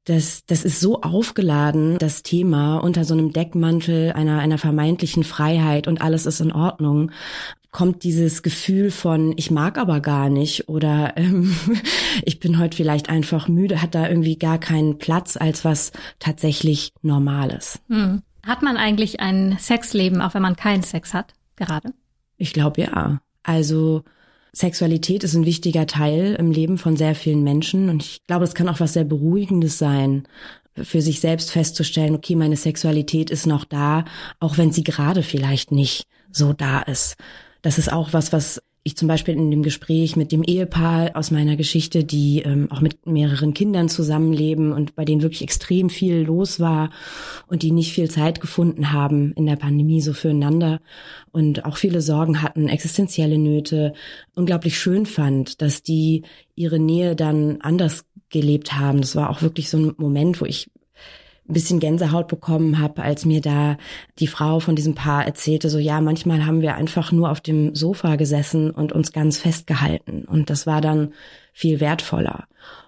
das, 0.05 0.45
das 0.47 0.65
ist 0.65 0.81
so 0.81 1.01
aufgeladen, 1.01 1.99
das 1.99 2.23
Thema, 2.23 2.79
unter 2.79 3.05
so 3.05 3.15
einem 3.15 3.33
Deckmantel 3.33 4.13
einer, 4.13 4.39
einer 4.39 4.59
vermeintlichen 4.59 5.25
Freiheit 5.25 5.89
und 5.89 6.03
alles 6.03 6.27
ist 6.27 6.41
in 6.41 6.53
Ordnung, 6.53 7.11
kommt 7.71 8.05
dieses 8.05 8.43
Gefühl 8.43 8.91
von, 8.91 9.35
ich 9.37 9.51
mag 9.51 9.79
aber 9.79 10.01
gar 10.01 10.31
nicht 10.31 10.69
oder 10.69 11.15
ähm, 11.17 11.55
ich 12.23 12.39
bin 12.39 12.59
heute 12.59 12.77
vielleicht 12.77 13.09
einfach 13.09 13.49
müde, 13.49 13.83
hat 13.83 13.95
da 13.95 14.09
irgendwie 14.09 14.37
gar 14.37 14.59
keinen 14.59 14.99
Platz 14.99 15.37
als 15.37 15.65
was 15.65 15.93
tatsächlich 16.19 16.93
Normales. 17.03 17.81
Hm. 17.89 18.23
Hat 18.47 18.63
man 18.63 18.77
eigentlich 18.77 19.21
ein 19.21 19.57
Sexleben, 19.59 20.21
auch 20.21 20.35
wenn 20.35 20.43
man 20.43 20.55
keinen 20.55 20.83
Sex 20.83 21.15
hat, 21.15 21.33
gerade? 21.57 21.95
Ich 22.37 22.53
glaube 22.53 22.83
ja. 22.83 23.21
Also 23.43 24.05
Sexualität 24.55 25.25
ist 25.25 25.35
ein 25.35 25.47
wichtiger 25.47 25.87
Teil 25.87 26.37
im 26.39 26.51
Leben 26.51 26.79
von 26.79 26.97
sehr 26.97 27.15
vielen 27.15 27.43
Menschen 27.43 27.89
und 27.89 28.03
ich 28.03 28.27
glaube, 28.27 28.45
es 28.45 28.55
kann 28.55 28.69
auch 28.69 28.81
was 28.81 28.93
sehr 28.93 29.05
Beruhigendes 29.05 29.79
sein, 29.79 30.27
für 30.83 31.03
sich 31.03 31.21
selbst 31.21 31.53
festzustellen, 31.53 32.15
okay, 32.15 32.35
meine 32.35 32.57
Sexualität 32.57 33.31
ist 33.31 33.47
noch 33.47 33.65
da, 33.65 34.05
auch 34.41 34.59
wenn 34.59 34.73
sie 34.73 34.83
gerade 34.83 35.23
vielleicht 35.23 35.71
nicht 35.71 36.07
so 36.33 36.53
da 36.53 36.81
ist. 36.81 37.17
Das 37.63 37.79
ist 37.79 37.93
auch 37.93 38.13
was, 38.13 38.33
was 38.33 38.61
ich 38.87 38.97
zum 38.99 39.09
Beispiel 39.09 39.35
in 39.35 39.51
dem 39.51 39.63
Gespräch 39.63 40.15
mit 40.15 40.31
dem 40.31 40.43
Ehepaar 40.43 41.13
aus 41.15 41.31
meiner 41.31 41.57
Geschichte, 41.57 42.05
die 42.05 42.43
ähm, 42.43 42.71
auch 42.71 42.83
mit 42.83 43.07
mehreren 43.07 43.55
Kindern 43.55 43.89
zusammenleben 43.89 44.73
und 44.73 44.95
bei 44.95 45.07
denen 45.07 45.23
wirklich 45.23 45.41
extrem 45.41 45.89
viel 45.89 46.17
los 46.19 46.61
war 46.61 46.91
und 47.47 47.63
die 47.63 47.71
nicht 47.71 47.95
viel 47.95 48.11
Zeit 48.11 48.43
gefunden 48.43 48.93
haben 48.93 49.33
in 49.33 49.47
der 49.47 49.57
Pandemie 49.57 50.03
so 50.03 50.13
füreinander 50.13 50.83
und 51.33 51.65
auch 51.65 51.79
viele 51.79 52.03
Sorgen 52.03 52.43
hatten, 52.43 52.69
existenzielle 52.69 53.39
Nöte, 53.39 53.95
unglaublich 54.35 54.79
schön 54.79 55.07
fand, 55.07 55.63
dass 55.63 55.83
die 55.83 56.23
ihre 56.55 56.79
Nähe 56.79 57.17
dann 57.17 57.63
anders 57.63 58.05
gelebt 58.29 58.75
haben. 58.75 59.01
Das 59.01 59.17
war 59.17 59.31
auch 59.31 59.41
wirklich 59.41 59.71
so 59.71 59.79
ein 59.79 59.95
Moment, 59.97 60.43
wo 60.43 60.45
ich 60.45 60.71
ein 61.49 61.53
bisschen 61.53 61.79
Gänsehaut 61.79 62.29
bekommen 62.29 62.79
habe, 62.79 63.03
als 63.03 63.25
mir 63.25 63.41
da 63.41 63.77
die 64.19 64.27
Frau 64.27 64.61
von 64.61 64.77
diesem 64.77 64.95
Paar 64.95 65.27
erzählte, 65.27 65.69
so 65.69 65.79
ja, 65.79 66.01
manchmal 66.01 66.47
haben 66.47 66.63
wir 66.63 66.75
einfach 66.75 67.13
nur 67.13 67.31
auf 67.31 67.41
dem 67.41 67.75
Sofa 67.75 68.17
gesessen 68.17 68.71
und 68.71 68.93
uns 68.93 69.13
ganz 69.13 69.39
festgehalten. 69.39 70.25
Und 70.25 70.49
das 70.49 70.67
war 70.67 70.81
dann 70.81 71.13
viel 71.53 71.81
wertvoller. 71.81 72.47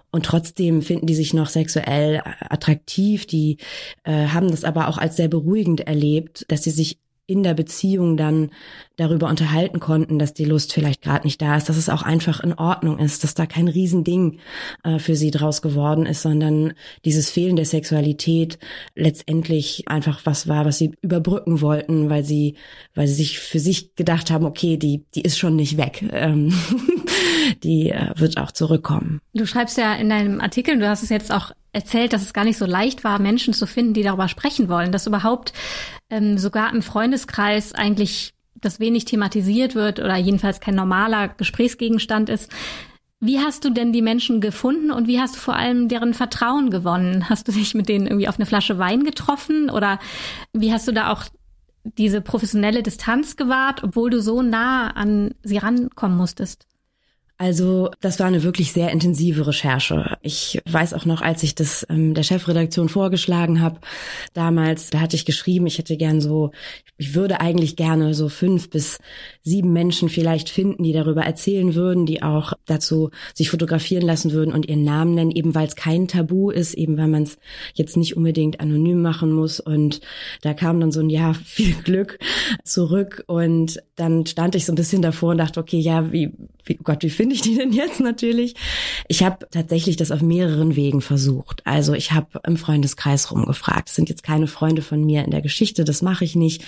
Und 0.09 0.25
trotzdem 0.25 0.81
finden 0.81 1.05
die 1.05 1.15
sich 1.15 1.33
noch 1.33 1.47
sexuell 1.47 2.21
attraktiv, 2.49 3.27
die 3.27 3.57
äh, 4.03 4.27
haben 4.27 4.49
das 4.49 4.63
aber 4.63 4.87
auch 4.87 4.97
als 4.97 5.17
sehr 5.17 5.27
beruhigend 5.27 5.81
erlebt, 5.81 6.45
dass 6.47 6.63
sie 6.63 6.71
sich 6.71 6.97
in 7.27 7.43
der 7.43 7.53
Beziehung 7.53 8.15
dann 8.15 8.49
darüber 8.95 9.27
unterhalten 9.27 9.79
konnten, 9.79 10.17
dass 10.17 10.33
die 10.33 10.45
Lust 10.45 10.73
vielleicht 10.73 11.01
gerade 11.01 11.27
nicht 11.27 11.41
da 11.41 11.57
ist, 11.57 11.69
dass 11.69 11.77
es 11.77 11.89
auch 11.89 12.01
einfach 12.01 12.39
in 12.39 12.53
Ordnung 12.53 12.97
ist, 12.99 13.23
dass 13.23 13.35
da 13.35 13.45
kein 13.45 13.67
Riesending 13.67 14.39
äh, 14.83 14.97
für 14.97 15.15
sie 15.15 15.29
draus 15.29 15.61
geworden 15.61 16.05
ist, 16.05 16.21
sondern 16.21 16.73
dieses 17.05 17.29
Fehlen 17.29 17.57
der 17.57 17.65
Sexualität 17.65 18.57
letztendlich 18.95 19.83
einfach 19.87 20.21
was 20.25 20.47
war, 20.47 20.65
was 20.65 20.77
sie 20.77 20.93
überbrücken 21.01 21.61
wollten, 21.61 22.09
weil 22.09 22.23
sie, 22.23 22.55
weil 22.95 23.07
sie 23.07 23.15
sich 23.15 23.39
für 23.39 23.59
sich 23.59 23.95
gedacht 23.95 24.31
haben, 24.31 24.45
okay, 24.45 24.77
die, 24.77 25.03
die 25.13 25.21
ist 25.21 25.37
schon 25.37 25.55
nicht 25.55 25.77
weg. 25.77 26.03
Ähm 26.17 26.51
die 27.63 27.89
äh, 27.89 28.11
wird 28.15 28.37
auch 28.37 28.51
zurückkommen. 28.51 29.21
Du 29.33 29.45
schreibst 29.45 29.77
ja 29.77 29.93
in 29.93 30.09
deinem 30.09 30.39
Artikel, 30.41 30.77
du 30.79 30.87
hast 30.87 31.03
es 31.03 31.09
jetzt 31.09 31.31
auch 31.31 31.51
erzählt, 31.73 32.13
dass 32.13 32.21
es 32.21 32.33
gar 32.33 32.43
nicht 32.43 32.57
so 32.57 32.65
leicht 32.65 33.03
war, 33.03 33.19
Menschen 33.19 33.53
zu 33.53 33.67
finden, 33.67 33.93
die 33.93 34.03
darüber 34.03 34.27
sprechen 34.27 34.69
wollen, 34.69 34.91
dass 34.91 35.07
überhaupt 35.07 35.53
ähm, 36.09 36.37
sogar 36.37 36.73
im 36.73 36.81
Freundeskreis 36.81 37.73
eigentlich 37.73 38.33
das 38.55 38.79
wenig 38.79 39.05
thematisiert 39.05 39.75
wird 39.75 39.99
oder 39.99 40.15
jedenfalls 40.17 40.59
kein 40.59 40.75
normaler 40.75 41.29
Gesprächsgegenstand 41.29 42.29
ist. 42.29 42.51
Wie 43.19 43.39
hast 43.39 43.65
du 43.65 43.71
denn 43.71 43.93
die 43.93 44.01
Menschen 44.01 44.41
gefunden 44.41 44.91
und 44.91 45.07
wie 45.07 45.19
hast 45.19 45.35
du 45.35 45.39
vor 45.39 45.55
allem 45.55 45.87
deren 45.87 46.13
Vertrauen 46.13 46.69
gewonnen? 46.69 47.29
Hast 47.29 47.47
du 47.47 47.51
dich 47.51 47.73
mit 47.73 47.89
denen 47.89 48.05
irgendwie 48.05 48.27
auf 48.27 48.37
eine 48.37 48.45
Flasche 48.45 48.77
Wein 48.77 49.03
getroffen 49.03 49.69
oder 49.69 49.99
wie 50.53 50.71
hast 50.71 50.87
du 50.87 50.91
da 50.91 51.11
auch 51.11 51.23
diese 51.83 52.21
professionelle 52.21 52.83
Distanz 52.83 53.35
gewahrt, 53.35 53.83
obwohl 53.83 54.09
du 54.09 54.21
so 54.21 54.41
nah 54.41 54.91
an 54.91 55.33
sie 55.41 55.57
rankommen 55.57 56.17
musstest? 56.17 56.67
Also 57.39 57.91
das 58.01 58.19
war 58.19 58.25
eine 58.25 58.41
wirklich 58.41 58.73
sehr 58.73 58.89
intensive 58.89 59.45
Recherche. 59.45 60.17
Ich 60.23 60.59
weiß 60.69 60.95
auch 60.95 61.05
noch, 61.05 61.21
als 61.21 61.43
ich 61.43 61.53
das 61.53 61.85
ähm, 61.87 62.15
der 62.15 62.23
Chefredaktion 62.23 62.89
vorgeschlagen 62.89 63.61
habe, 63.61 63.79
damals, 64.33 64.89
da 64.89 65.01
hatte 65.01 65.15
ich 65.15 65.23
geschrieben, 65.23 65.67
ich 65.67 65.77
hätte 65.77 65.97
gern 65.97 66.19
so, 66.19 66.51
ich 66.97 67.13
würde 67.13 67.39
eigentlich 67.39 67.75
gerne 67.75 68.15
so 68.15 68.27
fünf 68.27 68.71
bis 68.71 68.97
sieben 69.43 69.71
Menschen 69.71 70.09
vielleicht 70.09 70.49
finden, 70.49 70.81
die 70.81 70.93
darüber 70.93 71.21
erzählen 71.21 71.75
würden, 71.75 72.07
die 72.07 72.23
auch 72.23 72.53
dazu 72.65 73.11
sich 73.35 73.51
fotografieren 73.51 74.03
lassen 74.03 74.31
würden 74.31 74.51
und 74.51 74.67
ihren 74.67 74.83
Namen 74.83 75.13
nennen, 75.13 75.31
eben 75.31 75.53
weil 75.53 75.67
es 75.67 75.75
kein 75.75 76.07
Tabu 76.07 76.49
ist, 76.49 76.73
eben 76.73 76.97
weil 76.97 77.07
man 77.07 77.21
es 77.21 77.37
jetzt 77.75 77.97
nicht 77.97 78.17
unbedingt 78.17 78.59
anonym 78.59 79.03
machen 79.03 79.31
muss. 79.31 79.59
Und 79.59 80.01
da 80.41 80.55
kam 80.55 80.79
dann 80.79 80.91
so 80.91 81.01
ein 81.01 81.11
Ja, 81.11 81.33
viel 81.45 81.75
Glück 81.75 82.17
zurück. 82.63 83.23
Und 83.27 83.81
dann 83.95 84.25
stand 84.25 84.55
ich 84.55 84.65
so 84.65 84.71
ein 84.71 84.75
bisschen 84.75 85.03
davor 85.03 85.31
und 85.31 85.37
dachte, 85.37 85.59
okay, 85.59 85.79
ja, 85.79 86.11
wie, 86.11 86.31
wie 86.65 86.77
oh 86.79 86.83
Gott, 86.83 87.03
wie 87.03 87.09
finde 87.09 87.26
finde 87.27 87.35
ich 87.35 87.41
die 87.41 87.55
denn 87.55 87.73
jetzt 87.73 87.99
natürlich? 87.99 88.55
Ich 89.09 89.23
habe 89.23 89.47
tatsächlich 89.51 89.97
das 89.97 90.11
auf 90.11 90.21
mehreren 90.21 90.77
Wegen 90.77 91.01
versucht. 91.01 91.61
Also 91.65 91.93
ich 91.93 92.13
habe 92.13 92.39
im 92.45 92.55
Freundeskreis 92.55 93.31
rumgefragt. 93.31 93.89
Das 93.89 93.95
sind 93.95 94.07
jetzt 94.07 94.23
keine 94.23 94.47
Freunde 94.47 94.81
von 94.81 95.03
mir 95.03 95.25
in 95.25 95.31
der 95.31 95.41
Geschichte, 95.41 95.83
das 95.83 96.01
mache 96.01 96.23
ich 96.23 96.35
nicht. 96.35 96.63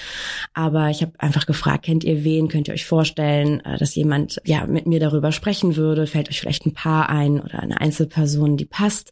Aber 0.53 0.89
ich 0.89 1.01
habe 1.01 1.13
einfach 1.17 1.45
gefragt, 1.45 1.85
kennt 1.85 2.03
ihr 2.03 2.25
wen? 2.25 2.49
Könnt 2.49 2.67
ihr 2.67 2.73
euch 2.73 2.85
vorstellen, 2.85 3.61
äh, 3.61 3.77
dass 3.77 3.95
jemand 3.95 4.41
ja 4.43 4.65
mit 4.65 4.85
mir 4.85 4.99
darüber 4.99 5.31
sprechen 5.31 5.77
würde? 5.77 6.07
Fällt 6.07 6.29
euch 6.29 6.41
vielleicht 6.41 6.65
ein 6.65 6.73
Paar 6.73 7.09
ein 7.09 7.39
oder 7.39 7.59
eine 7.59 7.79
Einzelperson, 7.79 8.57
die 8.57 8.65
passt? 8.65 9.11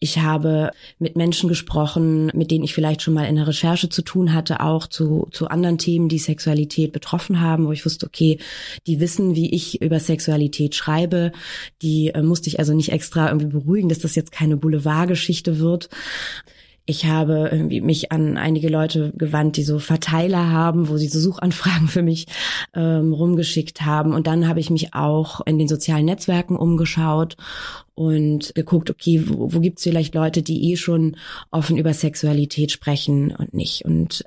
Ich 0.00 0.18
habe 0.18 0.72
mit 0.98 1.16
Menschen 1.16 1.48
gesprochen, 1.48 2.32
mit 2.34 2.50
denen 2.50 2.64
ich 2.64 2.74
vielleicht 2.74 3.02
schon 3.02 3.14
mal 3.14 3.26
in 3.26 3.36
der 3.36 3.46
Recherche 3.46 3.88
zu 3.90 4.02
tun 4.02 4.34
hatte, 4.34 4.60
auch 4.60 4.88
zu, 4.88 5.28
zu 5.30 5.46
anderen 5.48 5.78
Themen, 5.78 6.08
die 6.08 6.18
Sexualität 6.18 6.92
betroffen 6.92 7.40
haben, 7.40 7.66
wo 7.66 7.72
ich 7.72 7.84
wusste, 7.84 8.06
okay, 8.06 8.38
die 8.88 8.98
wissen, 8.98 9.36
wie 9.36 9.54
ich 9.54 9.80
über 9.80 10.00
Sexualität 10.00 10.79
schreibe. 10.80 11.32
Die 11.82 12.08
äh, 12.08 12.22
musste 12.22 12.48
ich 12.48 12.58
also 12.58 12.72
nicht 12.74 12.92
extra 12.92 13.28
irgendwie 13.28 13.46
beruhigen, 13.46 13.88
dass 13.88 13.98
das 13.98 14.14
jetzt 14.14 14.32
keine 14.32 14.56
Boulevardgeschichte 14.56 15.58
wird. 15.58 15.88
Ich 16.86 17.06
habe 17.06 17.50
irgendwie 17.52 17.80
mich 17.80 18.10
an 18.10 18.36
einige 18.36 18.68
Leute 18.68 19.12
gewandt, 19.16 19.56
die 19.56 19.62
so 19.62 19.78
Verteiler 19.78 20.50
haben, 20.50 20.88
wo 20.88 20.96
sie 20.96 21.06
so 21.06 21.20
Suchanfragen 21.20 21.86
für 21.86 22.02
mich 22.02 22.26
ähm, 22.74 23.12
rumgeschickt 23.12 23.82
haben. 23.82 24.12
Und 24.12 24.26
dann 24.26 24.48
habe 24.48 24.58
ich 24.58 24.70
mich 24.70 24.92
auch 24.94 25.40
in 25.46 25.58
den 25.58 25.68
sozialen 25.68 26.06
Netzwerken 26.06 26.56
umgeschaut 26.56 27.36
und 27.94 28.54
geguckt, 28.54 28.90
okay, 28.90 29.22
wo, 29.26 29.52
wo 29.52 29.60
gibt 29.60 29.78
es 29.78 29.84
vielleicht 29.84 30.14
Leute, 30.14 30.42
die 30.42 30.72
eh 30.72 30.76
schon 30.76 31.16
offen 31.52 31.76
über 31.76 31.94
Sexualität 31.94 32.72
sprechen 32.72 33.36
und 33.36 33.54
nicht. 33.54 33.84
Und 33.84 34.24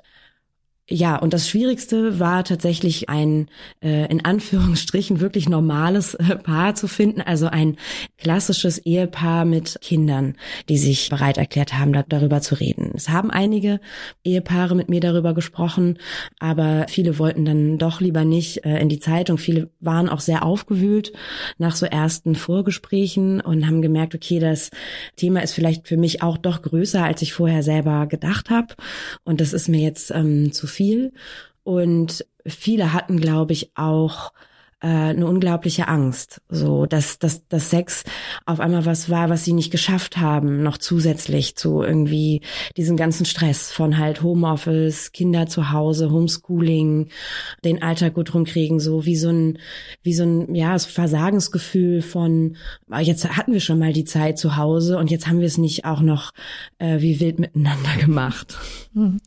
ja, 0.90 1.16
und 1.16 1.32
das 1.32 1.48
Schwierigste 1.48 2.20
war 2.20 2.44
tatsächlich 2.44 3.08
ein 3.08 3.48
äh, 3.82 4.04
in 4.10 4.22
Anführungsstrichen 4.22 5.18
wirklich 5.18 5.48
normales 5.48 6.12
äh, 6.14 6.36
Paar 6.36 6.74
zu 6.74 6.88
finden, 6.88 7.22
also 7.22 7.46
ein 7.46 7.78
klassisches 8.18 8.76
Ehepaar 8.76 9.46
mit 9.46 9.78
Kindern, 9.80 10.34
die 10.68 10.76
sich 10.76 11.08
bereit 11.08 11.38
erklärt 11.38 11.72
haben, 11.72 11.94
da, 11.94 12.04
darüber 12.06 12.42
zu 12.42 12.56
reden. 12.56 12.92
Es 12.94 13.08
haben 13.08 13.30
einige 13.30 13.80
Ehepaare 14.24 14.74
mit 14.74 14.90
mir 14.90 15.00
darüber 15.00 15.32
gesprochen, 15.32 15.98
aber 16.38 16.84
viele 16.90 17.18
wollten 17.18 17.46
dann 17.46 17.78
doch 17.78 18.02
lieber 18.02 18.26
nicht 18.26 18.66
äh, 18.66 18.78
in 18.78 18.90
die 18.90 19.00
Zeitung. 19.00 19.38
Viele 19.38 19.70
waren 19.80 20.10
auch 20.10 20.20
sehr 20.20 20.44
aufgewühlt 20.44 21.14
nach 21.56 21.76
so 21.76 21.86
ersten 21.86 22.34
Vorgesprächen 22.34 23.40
und 23.40 23.66
haben 23.66 23.80
gemerkt, 23.80 24.14
okay, 24.14 24.38
das 24.38 24.70
Thema 25.16 25.42
ist 25.42 25.54
vielleicht 25.54 25.88
für 25.88 25.96
mich 25.96 26.22
auch 26.22 26.36
doch 26.36 26.60
größer, 26.60 27.02
als 27.02 27.22
ich 27.22 27.32
vorher 27.32 27.62
selber 27.62 28.06
gedacht 28.06 28.50
habe. 28.50 28.74
Und 29.24 29.40
das 29.40 29.54
ist 29.54 29.68
mir 29.68 29.80
jetzt 29.80 30.10
ähm, 30.10 30.52
zu 30.52 30.73
viel. 30.74 31.12
Und 31.62 32.26
viele 32.46 32.92
hatten, 32.92 33.20
glaube 33.20 33.52
ich, 33.52 33.70
auch 33.74 34.32
äh, 34.84 34.86
eine 34.86 35.26
unglaubliche 35.26 35.88
Angst, 35.88 36.42
so 36.50 36.84
dass, 36.84 37.18
dass, 37.18 37.48
dass 37.48 37.70
Sex 37.70 38.04
auf 38.44 38.60
einmal 38.60 38.84
was 38.84 39.08
war, 39.08 39.30
was 39.30 39.42
sie 39.42 39.54
nicht 39.54 39.70
geschafft 39.70 40.18
haben, 40.18 40.62
noch 40.62 40.76
zusätzlich 40.76 41.56
zu 41.56 41.82
irgendwie 41.82 42.42
diesem 42.76 42.98
ganzen 42.98 43.24
Stress 43.24 43.72
von 43.72 43.96
halt 43.96 44.22
Homeoffice, 44.22 45.12
Kinder 45.12 45.46
zu 45.46 45.72
Hause, 45.72 46.10
Homeschooling, 46.10 47.08
den 47.64 47.82
Alltag 47.82 48.12
gut 48.12 48.34
rumkriegen, 48.34 48.78
so 48.78 49.06
wie 49.06 49.16
so 49.16 49.30
ein, 49.30 49.58
wie 50.02 50.12
so 50.12 50.24
ein, 50.24 50.54
ja, 50.54 50.78
so 50.78 50.90
Versagensgefühl 50.90 52.02
von, 52.02 52.56
ah, 52.90 53.00
jetzt 53.00 53.38
hatten 53.38 53.54
wir 53.54 53.60
schon 53.60 53.78
mal 53.78 53.94
die 53.94 54.04
Zeit 54.04 54.38
zu 54.38 54.58
Hause 54.58 54.98
und 54.98 55.10
jetzt 55.10 55.26
haben 55.26 55.40
wir 55.40 55.46
es 55.46 55.56
nicht 55.56 55.86
auch 55.86 56.02
noch 56.02 56.32
äh, 56.76 57.00
wie 57.00 57.20
wild 57.20 57.38
miteinander 57.38 57.96
gemacht. 58.00 58.58
Hm. 58.92 59.18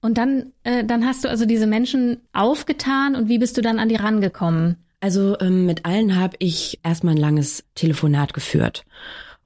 Und 0.00 0.16
dann 0.16 0.52
äh, 0.64 0.84
dann 0.84 1.06
hast 1.06 1.24
du 1.24 1.28
also 1.28 1.46
diese 1.46 1.66
Menschen 1.66 2.20
aufgetan 2.32 3.16
und 3.16 3.28
wie 3.28 3.38
bist 3.38 3.56
du 3.56 3.62
dann 3.62 3.78
an 3.78 3.88
die 3.88 3.96
rangekommen? 3.96 4.76
Also 5.00 5.38
ähm, 5.40 5.66
mit 5.66 5.84
allen 5.84 6.16
habe 6.16 6.36
ich 6.38 6.78
erstmal 6.84 7.14
ein 7.14 7.20
langes 7.20 7.64
Telefonat 7.74 8.34
geführt 8.34 8.84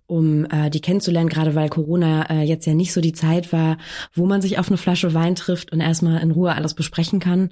um 0.06 0.44
äh, 0.46 0.70
die 0.70 0.80
kennenzulernen, 0.80 1.28
gerade 1.28 1.54
weil 1.54 1.68
Corona 1.68 2.30
äh, 2.30 2.42
jetzt 2.42 2.66
ja 2.66 2.74
nicht 2.74 2.92
so 2.92 3.00
die 3.00 3.12
Zeit 3.12 3.52
war, 3.52 3.76
wo 4.14 4.26
man 4.26 4.40
sich 4.40 4.58
auf 4.58 4.68
eine 4.68 4.76
Flasche 4.76 5.14
Wein 5.14 5.34
trifft 5.34 5.72
und 5.72 5.80
erstmal 5.80 6.22
in 6.22 6.30
Ruhe 6.30 6.54
alles 6.54 6.74
besprechen 6.74 7.18
kann. 7.18 7.50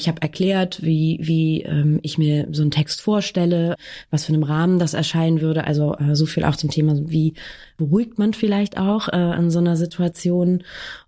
Ich 0.00 0.08
habe 0.08 0.20
erklärt, 0.20 0.82
wie, 0.82 1.18
wie 1.22 1.62
ähm, 1.62 2.00
ich 2.02 2.18
mir 2.18 2.48
so 2.50 2.62
einen 2.62 2.72
Text 2.72 3.00
vorstelle, 3.00 3.76
was 4.10 4.24
für 4.24 4.32
einem 4.32 4.42
Rahmen 4.42 4.78
das 4.78 4.94
erscheinen 4.94 5.40
würde. 5.40 5.64
Also 5.64 5.94
äh, 5.96 6.16
so 6.16 6.26
viel 6.26 6.44
auch 6.44 6.56
zum 6.56 6.70
Thema, 6.70 6.96
wie 7.04 7.34
beruhigt 7.76 8.18
man 8.18 8.34
vielleicht 8.34 8.76
auch 8.76 9.08
äh, 9.08 9.38
in 9.38 9.50
so 9.50 9.60
einer 9.60 9.76
Situation. 9.76 10.64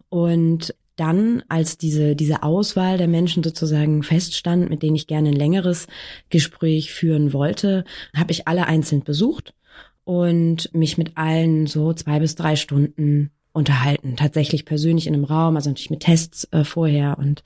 Und 0.09 0.73
dann, 0.97 1.43
als 1.49 1.79
diese, 1.79 2.17
diese 2.17 2.43
Auswahl 2.43 2.99
der 2.99 3.09
Menschen 3.09 3.43
sozusagen 3.43 4.03
feststand, 4.03 4.71
mit 4.71 4.83
denen 4.83 4.97
ich 4.97 5.07
gerne 5.07 5.29
ein 5.29 5.37
längeres 5.37 5.87
Gespräch 6.31 6.93
führen 6.93 7.33
wollte, 7.33 7.85
habe 8.15 8.33
ich 8.33 8.49
alle 8.49 8.67
einzeln 8.67 9.05
besucht 9.05 9.55
und 10.05 10.73
mich 10.75 10.99
mit 10.99 11.17
allen 11.17 11.67
so 11.67 11.93
zwei 11.93 12.21
bis 12.21 12.35
drei 12.35 12.57
Stunden 12.57 13.31
unterhalten. 13.53 14.17
Tatsächlich 14.17 14.65
persönlich 14.65 15.07
in 15.07 15.15
einem 15.15 15.25
Raum, 15.25 15.57
also 15.57 15.71
natürlich 15.71 15.91
mit 15.91 16.01
Tests 16.01 16.47
äh, 16.53 16.63
vorher 16.65 17.19
und 17.19 17.43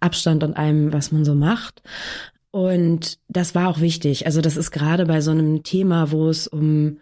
Abstand 0.00 0.42
und 0.44 0.56
allem, 0.56 0.92
was 0.92 1.12
man 1.12 1.24
so 1.24 1.34
macht. 1.34 1.82
Und 2.50 3.18
das 3.28 3.54
war 3.54 3.68
auch 3.68 3.80
wichtig. 3.80 4.26
Also 4.26 4.40
das 4.40 4.56
ist 4.56 4.70
gerade 4.70 5.06
bei 5.06 5.20
so 5.20 5.30
einem 5.30 5.62
Thema, 5.62 6.10
wo 6.10 6.28
es 6.28 6.46
um 6.46 6.98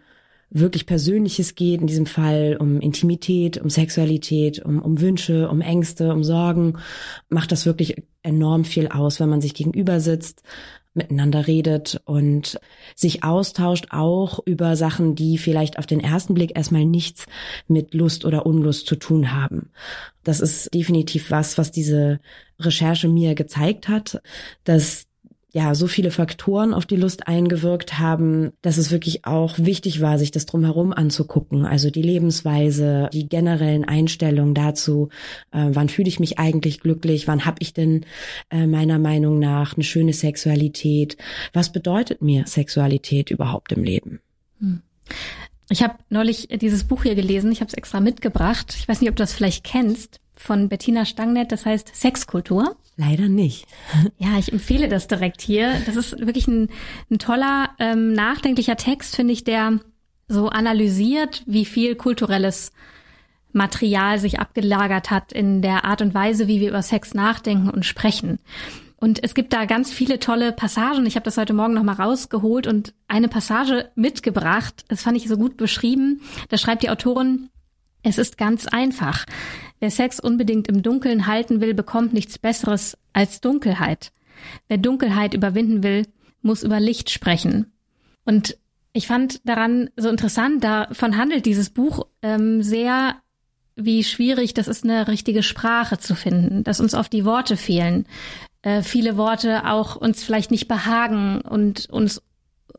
wirklich 0.51 0.85
Persönliches 0.85 1.55
geht, 1.55 1.81
in 1.81 1.87
diesem 1.87 2.05
Fall 2.05 2.57
um 2.59 2.79
Intimität, 2.81 3.57
um 3.57 3.69
Sexualität, 3.69 4.63
um, 4.63 4.81
um 4.81 4.99
Wünsche, 4.99 5.49
um 5.49 5.61
Ängste, 5.61 6.13
um 6.13 6.23
Sorgen, 6.23 6.77
macht 7.29 7.51
das 7.51 7.65
wirklich 7.65 8.03
enorm 8.21 8.65
viel 8.65 8.89
aus, 8.89 9.19
wenn 9.19 9.29
man 9.29 9.41
sich 9.41 9.53
gegenüber 9.53 10.01
sitzt, 10.01 10.43
miteinander 10.93 11.47
redet 11.47 12.01
und 12.03 12.59
sich 12.95 13.23
austauscht 13.23 13.87
auch 13.91 14.39
über 14.45 14.75
Sachen, 14.75 15.15
die 15.15 15.37
vielleicht 15.37 15.79
auf 15.79 15.85
den 15.85 16.01
ersten 16.01 16.33
Blick 16.33 16.57
erstmal 16.57 16.83
nichts 16.83 17.27
mit 17.69 17.93
Lust 17.93 18.25
oder 18.25 18.45
Unlust 18.45 18.87
zu 18.87 18.97
tun 18.97 19.31
haben. 19.31 19.71
Das 20.23 20.41
ist 20.41 20.73
definitiv 20.73 21.31
was, 21.31 21.57
was 21.57 21.71
diese 21.71 22.19
Recherche 22.59 23.07
mir 23.07 23.35
gezeigt 23.35 23.87
hat, 23.87 24.21
dass 24.65 25.07
ja, 25.53 25.75
so 25.75 25.87
viele 25.87 26.11
Faktoren 26.11 26.73
auf 26.73 26.85
die 26.85 26.95
Lust 26.95 27.27
eingewirkt 27.27 27.99
haben, 27.99 28.51
dass 28.61 28.77
es 28.77 28.89
wirklich 28.89 29.25
auch 29.25 29.57
wichtig 29.57 29.99
war, 29.99 30.17
sich 30.17 30.31
das 30.31 30.45
drumherum 30.45 30.93
anzugucken. 30.93 31.65
Also 31.65 31.89
die 31.89 32.01
Lebensweise, 32.01 33.09
die 33.11 33.27
generellen 33.27 33.83
Einstellungen 33.83 34.53
dazu, 34.53 35.09
äh, 35.51 35.67
wann 35.71 35.89
fühle 35.89 36.07
ich 36.07 36.19
mich 36.21 36.39
eigentlich 36.39 36.79
glücklich, 36.79 37.27
wann 37.27 37.45
habe 37.45 37.57
ich 37.59 37.73
denn 37.73 38.05
äh, 38.49 38.65
meiner 38.65 38.97
Meinung 38.97 39.39
nach 39.39 39.75
eine 39.75 39.83
schöne 39.83 40.13
Sexualität, 40.13 41.17
was 41.51 41.71
bedeutet 41.71 42.21
mir 42.21 42.47
Sexualität 42.47 43.29
überhaupt 43.29 43.73
im 43.73 43.83
Leben. 43.83 44.21
Hm. 44.59 44.81
Ich 45.69 45.83
habe 45.83 45.95
neulich 46.09 46.47
dieses 46.49 46.85
Buch 46.85 47.03
hier 47.03 47.15
gelesen, 47.15 47.51
ich 47.51 47.59
habe 47.59 47.69
es 47.69 47.73
extra 47.73 47.99
mitgebracht. 47.99 48.75
Ich 48.77 48.87
weiß 48.87 49.01
nicht, 49.01 49.09
ob 49.09 49.15
du 49.15 49.23
das 49.23 49.33
vielleicht 49.33 49.63
kennst 49.63 50.21
von 50.41 50.69
Bettina 50.69 51.05
Stangnet, 51.05 51.51
das 51.51 51.65
heißt 51.65 51.95
Sexkultur. 51.95 52.75
Leider 52.97 53.29
nicht. 53.29 53.65
Ja, 54.17 54.37
ich 54.37 54.51
empfehle 54.51 54.87
das 54.87 55.07
direkt 55.07 55.41
hier. 55.41 55.73
Das 55.85 55.95
ist 55.95 56.19
wirklich 56.19 56.47
ein, 56.47 56.69
ein 57.09 57.17
toller, 57.17 57.69
ähm, 57.79 58.13
nachdenklicher 58.13 58.75
Text, 58.75 59.15
finde 59.15 59.33
ich, 59.33 59.43
der 59.43 59.79
so 60.27 60.49
analysiert, 60.49 61.43
wie 61.45 61.65
viel 61.65 61.95
kulturelles 61.95 62.71
Material 63.51 64.19
sich 64.19 64.39
abgelagert 64.39 65.11
hat 65.11 65.33
in 65.33 65.61
der 65.61 65.85
Art 65.85 66.01
und 66.01 66.13
Weise, 66.13 66.47
wie 66.47 66.59
wir 66.59 66.69
über 66.69 66.81
Sex 66.81 67.13
nachdenken 67.13 67.69
und 67.69 67.85
sprechen. 67.85 68.39
Und 68.95 69.23
es 69.23 69.33
gibt 69.33 69.51
da 69.51 69.65
ganz 69.65 69.91
viele 69.91 70.19
tolle 70.19 70.51
Passagen. 70.51 71.05
Ich 71.07 71.15
habe 71.15 71.23
das 71.23 71.37
heute 71.37 71.53
Morgen 71.53 71.73
nochmal 71.73 71.95
rausgeholt 71.95 72.67
und 72.67 72.93
eine 73.07 73.27
Passage 73.27 73.89
mitgebracht. 73.95 74.85
Das 74.89 75.01
fand 75.01 75.17
ich 75.17 75.27
so 75.27 75.37
gut 75.37 75.57
beschrieben. 75.57 76.21
Da 76.49 76.57
schreibt 76.57 76.83
die 76.83 76.91
Autorin, 76.91 77.49
es 78.03 78.19
ist 78.19 78.37
ganz 78.37 78.67
einfach. 78.67 79.25
Wer 79.81 79.89
Sex 79.89 80.19
unbedingt 80.19 80.67
im 80.67 80.83
Dunkeln 80.83 81.25
halten 81.25 81.59
will, 81.59 81.73
bekommt 81.73 82.13
nichts 82.13 82.37
Besseres 82.37 82.97
als 83.13 83.41
Dunkelheit. 83.41 84.11
Wer 84.67 84.77
Dunkelheit 84.77 85.33
überwinden 85.33 85.81
will, 85.81 86.05
muss 86.43 86.61
über 86.61 86.79
Licht 86.79 87.09
sprechen. 87.09 87.73
Und 88.23 88.57
ich 88.93 89.07
fand 89.07 89.41
daran 89.47 89.89
so 89.97 90.09
interessant, 90.09 90.63
davon 90.63 91.17
handelt 91.17 91.47
dieses 91.47 91.71
Buch 91.71 92.05
ähm, 92.21 92.61
sehr, 92.61 93.15
wie 93.75 94.03
schwierig 94.03 94.53
das 94.53 94.67
ist, 94.67 94.83
eine 94.83 95.07
richtige 95.07 95.41
Sprache 95.41 95.97
zu 95.97 96.13
finden, 96.13 96.63
dass 96.63 96.79
uns 96.79 96.93
oft 96.93 97.11
die 97.11 97.25
Worte 97.25 97.57
fehlen, 97.57 98.05
äh, 98.61 98.83
viele 98.83 99.17
Worte 99.17 99.65
auch 99.67 99.95
uns 99.95 100.23
vielleicht 100.23 100.51
nicht 100.51 100.67
behagen 100.67 101.41
und 101.41 101.89
uns 101.89 102.21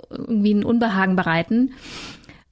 irgendwie 0.09 0.55
ein 0.55 0.65
Unbehagen 0.65 1.17
bereiten. 1.17 1.73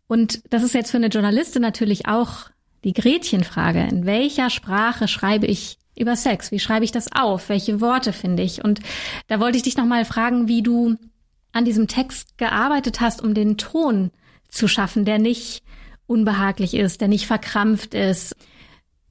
Und 0.08 0.42
das 0.52 0.64
ist 0.64 0.74
jetzt 0.74 0.90
für 0.90 0.96
eine 0.96 1.06
Journalistin 1.06 1.62
natürlich 1.62 2.08
auch 2.08 2.50
die 2.84 2.92
Gretchenfrage, 2.92 3.80
in 3.80 4.06
welcher 4.06 4.50
Sprache 4.50 5.08
schreibe 5.08 5.46
ich 5.46 5.78
über 5.96 6.16
Sex? 6.16 6.50
Wie 6.50 6.58
schreibe 6.58 6.84
ich 6.84 6.92
das 6.92 7.12
auf? 7.12 7.48
Welche 7.48 7.80
Worte 7.80 8.12
finde 8.12 8.42
ich? 8.42 8.64
Und 8.64 8.80
da 9.28 9.40
wollte 9.40 9.58
ich 9.58 9.64
dich 9.64 9.76
nochmal 9.76 10.04
fragen, 10.04 10.48
wie 10.48 10.62
du 10.62 10.96
an 11.52 11.64
diesem 11.64 11.88
Text 11.88 12.38
gearbeitet 12.38 13.00
hast, 13.00 13.22
um 13.22 13.34
den 13.34 13.58
Ton 13.58 14.10
zu 14.48 14.68
schaffen, 14.68 15.04
der 15.04 15.18
nicht 15.18 15.62
unbehaglich 16.06 16.74
ist, 16.74 17.00
der 17.00 17.08
nicht 17.08 17.26
verkrampft 17.26 17.94
ist. 17.94 18.34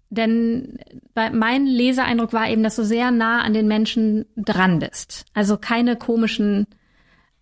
Denn 0.10 0.80
mein 1.14 1.68
Leseeindruck 1.68 2.34
war 2.34 2.50
eben, 2.50 2.64
dass 2.64 2.76
du 2.76 2.84
sehr 2.84 3.12
nah 3.12 3.42
an 3.42 3.54
den 3.54 3.68
Menschen 3.68 4.26
dran 4.36 4.80
bist. 4.80 5.26
Also 5.34 5.58
keine 5.58 5.96
komischen, 5.96 6.66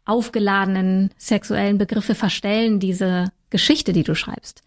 aufgeladenen 0.06 1.12
sexuellen 1.18 1.78
Begriffe 1.78 2.16
verstellen 2.16 2.80
diese 2.80 3.32
Geschichte, 3.50 3.94
die 3.94 4.04
du 4.04 4.16
schreibst. 4.16 4.64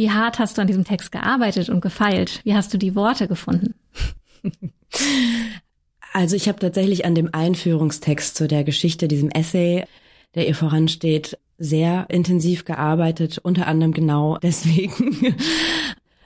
Wie 0.00 0.10
hart 0.10 0.38
hast 0.38 0.56
du 0.56 0.62
an 0.62 0.66
diesem 0.66 0.84
Text 0.84 1.12
gearbeitet 1.12 1.68
und 1.68 1.82
gefeilt? 1.82 2.40
Wie 2.44 2.54
hast 2.54 2.72
du 2.72 2.78
die 2.78 2.94
Worte 2.94 3.28
gefunden? 3.28 3.74
Also 6.12 6.34
ich 6.34 6.48
habe 6.48 6.58
tatsächlich 6.58 7.04
an 7.04 7.14
dem 7.14 7.28
Einführungstext 7.32 8.36
zu 8.36 8.48
der 8.48 8.64
Geschichte, 8.64 9.06
diesem 9.06 9.30
Essay, 9.30 9.84
der 10.34 10.48
ihr 10.48 10.56
voransteht, 10.56 11.38
sehr 11.56 12.06
intensiv 12.08 12.64
gearbeitet, 12.64 13.38
unter 13.38 13.68
anderem 13.68 13.92
genau 13.92 14.36
deswegen, 14.42 15.36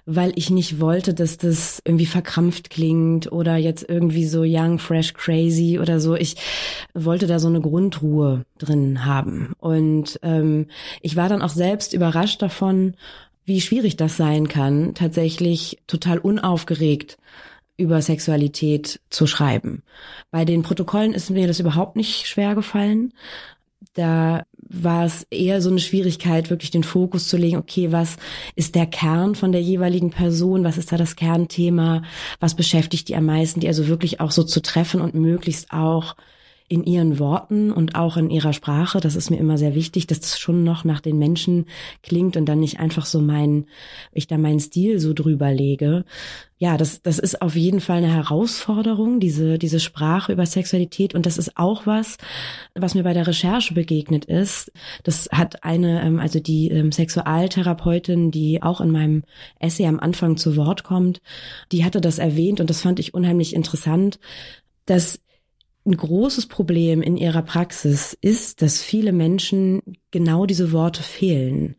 weil 0.07 0.33
ich 0.37 0.49
nicht 0.49 0.81
wollte, 0.81 1.13
dass 1.13 1.37
das 1.37 1.83
irgendwie 1.85 2.07
verkrampft 2.07 2.71
klingt 2.71 3.31
oder 3.31 3.57
jetzt 3.57 3.87
irgendwie 3.87 4.25
so 4.25 4.43
young, 4.47 4.79
fresh, 4.79 5.13
crazy 5.13 5.79
oder 5.79 6.01
so. 6.01 6.15
Ich 6.15 6.37
wollte 6.95 7.27
da 7.27 7.39
so 7.39 7.49
eine 7.49 7.61
Grundruhe 7.61 8.47
drin 8.57 9.05
haben. 9.05 9.53
Und 9.59 10.19
ähm, 10.23 10.69
ich 11.03 11.17
war 11.17 11.29
dann 11.29 11.43
auch 11.43 11.51
selbst 11.51 11.93
überrascht 11.93 12.41
davon, 12.41 12.95
wie 13.45 13.61
schwierig 13.61 13.97
das 13.97 14.17
sein 14.17 14.49
kann, 14.49 14.95
tatsächlich 14.95 15.79
total 15.87 16.19
unaufgeregt 16.19 17.19
über 17.77 18.01
Sexualität 18.01 19.01
zu 19.11 19.27
schreiben. 19.27 19.83
Bei 20.31 20.45
den 20.45 20.63
Protokollen 20.63 21.13
ist 21.13 21.31
mir 21.31 21.47
das 21.47 21.61
überhaupt 21.61 21.97
nicht 21.97 22.27
schwer 22.27 22.55
gefallen. 22.55 23.13
Da 23.95 24.45
war 24.57 25.05
es 25.05 25.27
eher 25.31 25.61
so 25.61 25.71
eine 25.71 25.79
Schwierigkeit, 25.79 26.51
wirklich 26.51 26.71
den 26.71 26.85
Fokus 26.85 27.29
zu 27.29 27.37
legen, 27.37 27.59
okay, 27.59 27.93
was 27.93 28.17
ist 28.55 28.75
der 28.75 28.87
Kern 28.87 29.35
von 29.35 29.53
der 29.53 29.63
jeweiligen 29.63 30.11
Person, 30.11 30.65
was 30.65 30.79
ist 30.79 30.91
da 30.91 30.97
das 30.97 31.17
Kernthema, 31.17 32.03
was 32.41 32.55
beschäftigt 32.55 33.09
die 33.09 33.17
am 33.17 33.27
meisten, 33.27 33.61
die 33.61 33.69
also 33.69 33.89
wirklich 33.89 34.21
auch 34.21 34.31
so 34.31 34.43
zu 34.43 34.63
treffen 34.63 35.01
und 35.01 35.15
möglichst 35.15 35.71
auch 35.71 36.17
in 36.66 36.83
ihren 36.85 37.18
Worten 37.18 37.70
und 37.70 37.94
auch 37.94 38.16
in 38.16 38.31
ihrer 38.31 38.55
Sprache. 38.55 39.00
Das 39.00 39.16
ist 39.16 39.31
mir 39.31 39.37
immer 39.37 39.59
sehr 39.59 39.74
wichtig, 39.74 40.07
dass 40.07 40.20
das 40.20 40.38
schon 40.38 40.64
noch 40.64 40.85
nach 40.85 41.00
den 41.00 41.18
Menschen 41.18 41.66
klingt 42.03 42.37
und 42.37 42.46
dann 42.46 42.61
nicht 42.61 42.81
einfach 42.81 43.05
so 43.05 43.20
mein, 43.20 43.66
ich 44.12 44.27
da 44.27 44.38
meinen 44.38 44.61
Stil 44.61 44.98
so 44.98 45.12
drüber 45.12 45.53
lege. 45.53 46.05
Ja, 46.57 46.79
das, 46.79 47.03
das 47.03 47.18
ist 47.18 47.42
auf 47.42 47.57
jeden 47.57 47.81
Fall 47.81 47.98
eine 47.98 48.14
Herausforderung, 48.14 49.20
diese, 49.20 49.59
diese 49.59 49.79
Sprache 49.79 50.33
über 50.33 50.46
Sexualität. 50.46 51.14
Und 51.14 51.27
das 51.27 51.37
ist 51.37 51.59
auch 51.59 51.85
was, 51.85 52.16
was 52.74 52.94
mir 52.94 53.03
bei 53.03 53.12
der 53.12 53.27
Recherche 53.27 53.74
begegnet 53.74 54.24
ist. 54.24 54.72
Das 55.03 55.29
hat 55.31 55.64
eine, 55.64 56.03
ähm, 56.03 56.18
also 56.18 56.40
die 56.40 56.70
ähm, 56.70 56.92
Sexualtherapeutin, 56.92 58.31
die 58.31 58.62
auch 58.62 58.81
in 58.81 58.90
meinem 58.90 59.24
Essay 59.59 59.87
am 59.87 60.00
Anfang 60.00 60.38
zu 60.38 60.57
Wort 60.57 60.85
kommt, 60.85 61.20
die 61.72 61.85
hatte 61.85 62.00
das 62.00 62.18
erwähnt 62.18 62.61
und 62.61 62.70
das 62.70 62.81
fand 62.81 62.98
ich 62.98 63.12
unheimlich 63.12 63.55
interessant, 63.55 64.18
dass 64.87 65.20
ein 65.87 65.97
großes 65.97 66.47
Problem 66.47 67.03
in 67.03 67.16
ihrer 67.16 67.42
Praxis 67.42 68.16
ist, 68.20 68.62
dass 68.62 68.83
viele 68.83 69.12
Menschen 69.12 69.83
genau 70.11 70.47
diese 70.47 70.73
Worte 70.73 71.03
fehlen. 71.03 71.77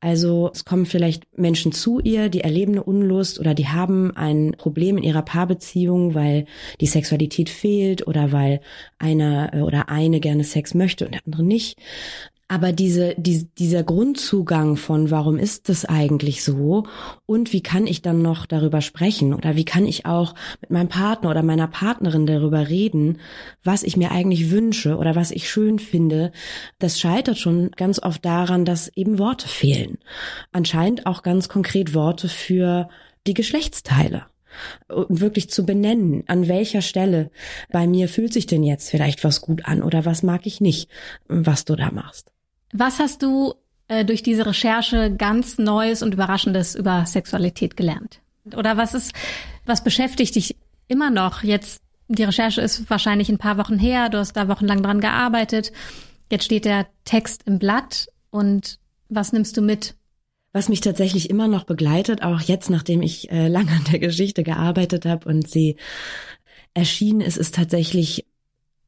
Also 0.00 0.50
es 0.54 0.64
kommen 0.64 0.86
vielleicht 0.86 1.26
Menschen 1.36 1.72
zu 1.72 2.00
ihr, 2.00 2.30
die 2.30 2.40
erleben 2.40 2.72
eine 2.72 2.84
Unlust 2.84 3.38
oder 3.38 3.52
die 3.52 3.68
haben 3.68 4.16
ein 4.16 4.54
Problem 4.56 4.96
in 4.96 5.02
ihrer 5.02 5.22
Paarbeziehung, 5.22 6.14
weil 6.14 6.46
die 6.80 6.86
Sexualität 6.86 7.50
fehlt 7.50 8.06
oder 8.06 8.32
weil 8.32 8.62
einer 8.98 9.52
äh, 9.52 9.60
oder 9.60 9.90
eine 9.90 10.20
gerne 10.20 10.44
Sex 10.44 10.74
möchte 10.74 11.04
und 11.04 11.14
der 11.14 11.26
andere 11.26 11.42
nicht. 11.42 11.78
Aber 12.50 12.72
diese, 12.72 13.14
die, 13.16 13.48
dieser 13.58 13.84
Grundzugang 13.84 14.76
von, 14.76 15.12
warum 15.12 15.38
ist 15.38 15.68
das 15.68 15.84
eigentlich 15.84 16.42
so 16.42 16.82
und 17.24 17.52
wie 17.52 17.62
kann 17.62 17.86
ich 17.86 18.02
dann 18.02 18.22
noch 18.22 18.44
darüber 18.44 18.80
sprechen 18.80 19.34
oder 19.34 19.54
wie 19.54 19.64
kann 19.64 19.86
ich 19.86 20.04
auch 20.04 20.34
mit 20.60 20.70
meinem 20.70 20.88
Partner 20.88 21.30
oder 21.30 21.44
meiner 21.44 21.68
Partnerin 21.68 22.26
darüber 22.26 22.68
reden, 22.68 23.18
was 23.62 23.84
ich 23.84 23.96
mir 23.96 24.10
eigentlich 24.10 24.50
wünsche 24.50 24.96
oder 24.96 25.14
was 25.14 25.30
ich 25.30 25.48
schön 25.48 25.78
finde, 25.78 26.32
das 26.80 26.98
scheitert 26.98 27.38
schon 27.38 27.70
ganz 27.70 28.02
oft 28.02 28.24
daran, 28.24 28.64
dass 28.64 28.88
eben 28.96 29.20
Worte 29.20 29.46
fehlen. 29.46 29.98
Anscheinend 30.50 31.06
auch 31.06 31.22
ganz 31.22 31.48
konkret 31.48 31.94
Worte 31.94 32.28
für 32.28 32.88
die 33.28 33.34
Geschlechtsteile 33.34 34.26
und 34.88 35.20
wirklich 35.20 35.50
zu 35.50 35.64
benennen, 35.64 36.24
an 36.26 36.48
welcher 36.48 36.82
Stelle 36.82 37.30
bei 37.70 37.86
mir 37.86 38.08
fühlt 38.08 38.32
sich 38.32 38.46
denn 38.46 38.64
jetzt 38.64 38.90
vielleicht 38.90 39.22
was 39.22 39.40
gut 39.40 39.66
an 39.66 39.84
oder 39.84 40.04
was 40.04 40.24
mag 40.24 40.46
ich 40.46 40.60
nicht, 40.60 40.90
was 41.28 41.64
du 41.64 41.76
da 41.76 41.92
machst. 41.92 42.32
Was 42.72 42.98
hast 42.98 43.22
du 43.22 43.54
äh, 43.88 44.04
durch 44.04 44.22
diese 44.22 44.46
Recherche 44.46 45.14
ganz 45.14 45.58
Neues 45.58 46.02
und 46.02 46.14
Überraschendes 46.14 46.74
über 46.74 47.04
Sexualität 47.06 47.76
gelernt? 47.76 48.20
Oder 48.56 48.76
was 48.76 48.94
ist, 48.94 49.12
was 49.66 49.84
beschäftigt 49.84 50.34
dich 50.36 50.56
immer 50.88 51.10
noch? 51.10 51.42
Jetzt, 51.42 51.82
die 52.08 52.24
Recherche 52.24 52.60
ist 52.60 52.88
wahrscheinlich 52.88 53.28
ein 53.28 53.38
paar 53.38 53.58
Wochen 53.58 53.78
her, 53.78 54.08
du 54.08 54.18
hast 54.18 54.34
da 54.34 54.48
wochenlang 54.48 54.82
dran 54.82 55.00
gearbeitet. 55.00 55.72
Jetzt 56.30 56.44
steht 56.44 56.64
der 56.64 56.86
Text 57.04 57.42
im 57.46 57.58
Blatt 57.58 58.08
und 58.30 58.78
was 59.08 59.32
nimmst 59.32 59.56
du 59.56 59.62
mit? 59.62 59.96
Was 60.52 60.68
mich 60.68 60.80
tatsächlich 60.80 61.30
immer 61.30 61.48
noch 61.48 61.64
begleitet, 61.64 62.22
auch 62.22 62.40
jetzt, 62.40 62.70
nachdem 62.70 63.02
ich 63.02 63.30
äh, 63.30 63.48
lange 63.48 63.70
an 63.72 63.84
der 63.90 63.98
Geschichte 63.98 64.42
gearbeitet 64.42 65.04
habe 65.06 65.28
und 65.28 65.48
sie 65.48 65.76
erschienen 66.74 67.20
ist, 67.20 67.36
ist 67.36 67.54
tatsächlich 67.54 68.26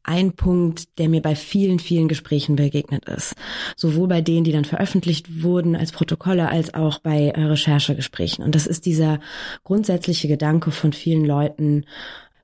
ein 0.05 0.33
Punkt, 0.33 0.99
der 0.99 1.09
mir 1.09 1.23
bei 1.23 1.35
vielen, 1.35 1.79
vielen 1.79 2.09
Gesprächen 2.09 2.57
begegnet 2.57 3.09
ist. 3.09 3.35
Sowohl 3.77 4.09
bei 4.09 4.21
denen, 4.21 4.45
die 4.45 4.53
dann 4.53 4.65
veröffentlicht 4.65 5.43
wurden 5.43 5.77
als 5.77 5.93
Protokolle, 5.93 6.49
als 6.49 6.75
auch 6.75 6.99
bei 6.99 7.29
äh, 7.29 7.43
Recherchegesprächen. 7.43 8.45
Und 8.45 8.55
das 8.55 8.67
ist 8.67 8.87
dieser 8.87 9.21
grundsätzliche 9.65 10.29
Gedanke 10.29 10.71
von 10.71 10.93
vielen 10.93 11.25
Leuten, 11.25 11.85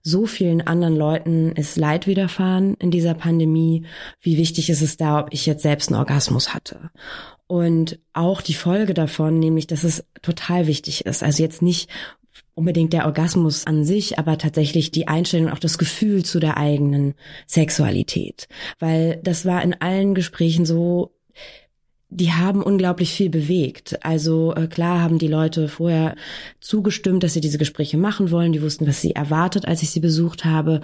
so 0.02 0.26
vielen 0.26 0.66
anderen 0.66 0.96
Leuten 0.96 1.52
ist 1.52 1.76
Leid 1.76 2.06
widerfahren 2.06 2.74
in 2.78 2.90
dieser 2.90 3.14
Pandemie. 3.14 3.84
Wie 4.20 4.38
wichtig 4.38 4.70
ist 4.70 4.80
es 4.80 4.96
da, 4.96 5.20
ob 5.20 5.28
ich 5.32 5.44
jetzt 5.44 5.62
selbst 5.62 5.90
einen 5.90 5.98
Orgasmus 5.98 6.54
hatte? 6.54 6.90
Und 7.46 7.98
auch 8.12 8.40
die 8.40 8.54
Folge 8.54 8.94
davon, 8.94 9.38
nämlich, 9.38 9.66
dass 9.66 9.84
es 9.84 10.04
total 10.22 10.66
wichtig 10.66 11.06
ist. 11.06 11.22
Also 11.22 11.42
jetzt 11.42 11.62
nicht 11.62 11.90
unbedingt 12.54 12.92
der 12.92 13.06
Orgasmus 13.06 13.66
an 13.66 13.84
sich, 13.84 14.18
aber 14.18 14.38
tatsächlich 14.38 14.90
die 14.90 15.08
Einstellung, 15.08 15.50
auch 15.50 15.58
das 15.58 15.78
Gefühl 15.78 16.24
zu 16.24 16.40
der 16.40 16.56
eigenen 16.56 17.14
Sexualität. 17.46 18.48
Weil 18.78 19.20
das 19.22 19.44
war 19.44 19.62
in 19.62 19.74
allen 19.74 20.14
Gesprächen 20.14 20.66
so, 20.66 21.14
die 22.10 22.32
haben 22.32 22.62
unglaublich 22.62 23.12
viel 23.12 23.28
bewegt. 23.28 24.02
Also 24.02 24.54
äh, 24.54 24.66
klar 24.66 25.02
haben 25.02 25.18
die 25.18 25.28
Leute 25.28 25.68
vorher 25.68 26.14
zugestimmt, 26.58 27.22
dass 27.22 27.34
sie 27.34 27.42
diese 27.42 27.58
Gespräche 27.58 27.98
machen 27.98 28.30
wollen. 28.30 28.52
Die 28.52 28.62
wussten, 28.62 28.86
was 28.86 29.02
sie 29.02 29.14
erwartet, 29.14 29.68
als 29.68 29.82
ich 29.82 29.90
sie 29.90 30.00
besucht 30.00 30.46
habe. 30.46 30.80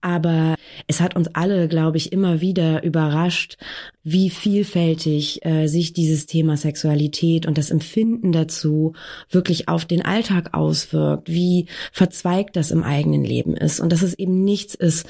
Aber 0.00 0.54
es 0.86 1.02
hat 1.02 1.14
uns 1.14 1.28
alle, 1.34 1.68
glaube 1.68 1.98
ich, 1.98 2.10
immer 2.10 2.40
wieder 2.40 2.82
überrascht, 2.84 3.58
wie 4.02 4.30
vielfältig 4.30 5.44
äh, 5.44 5.66
sich 5.66 5.92
dieses 5.92 6.24
Thema 6.24 6.56
Sexualität 6.56 7.44
und 7.44 7.58
das 7.58 7.70
Empfinden 7.70 8.32
dazu 8.32 8.94
wirklich 9.28 9.68
auf 9.68 9.84
den 9.84 10.02
Alltag 10.02 10.54
auswirkt, 10.54 11.28
wie 11.28 11.66
verzweigt 11.92 12.56
das 12.56 12.70
im 12.70 12.82
eigenen 12.82 13.24
Leben 13.24 13.54
ist 13.54 13.78
und 13.78 13.92
dass 13.92 14.02
es 14.02 14.14
eben 14.14 14.42
nichts 14.42 14.74
ist, 14.74 15.06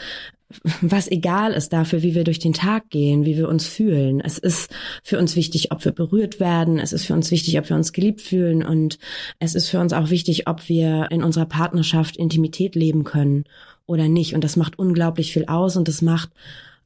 was 0.81 1.11
egal 1.11 1.53
ist 1.53 1.73
dafür, 1.73 2.03
wie 2.03 2.15
wir 2.15 2.25
durch 2.25 2.39
den 2.39 2.53
Tag 2.53 2.91
gehen, 2.91 3.25
wie 3.25 3.37
wir 3.37 3.49
uns 3.49 3.67
fühlen. 3.67 4.21
Es 4.21 4.39
ist 4.39 4.71
für 5.03 5.19
uns 5.19 5.37
wichtig, 5.37 5.73
ob 5.73 5.85
wir 5.85 5.93
berührt 5.93 6.41
werden. 6.41 6.79
Es 6.79 6.93
ist 6.93 7.07
für 7.07 7.15
uns 7.15 7.31
wichtig, 7.31 7.59
ob 7.59 7.69
wir 7.69 7.77
uns 7.77 7.93
geliebt 7.93 8.21
fühlen. 8.21 8.65
Und 8.65 8.99
es 9.39 9.55
ist 9.55 9.69
für 9.69 9.81
uns 9.81 9.93
auch 9.93 10.11
wichtig, 10.11 10.49
ob 10.49 10.69
wir 10.69 11.09
in 11.11 11.23
unserer 11.23 11.47
Partnerschaft 11.47 12.17
Intimität 12.17 12.75
leben 12.75 13.05
können 13.05 13.45
oder 13.87 14.09
nicht. 14.09 14.35
Und 14.35 14.45
das 14.45 14.57
macht 14.57 14.79
unglaublich 14.79 15.33
viel 15.33 15.47
aus 15.47 15.77
und 15.77 15.89
das 15.89 16.03
macht 16.03 16.31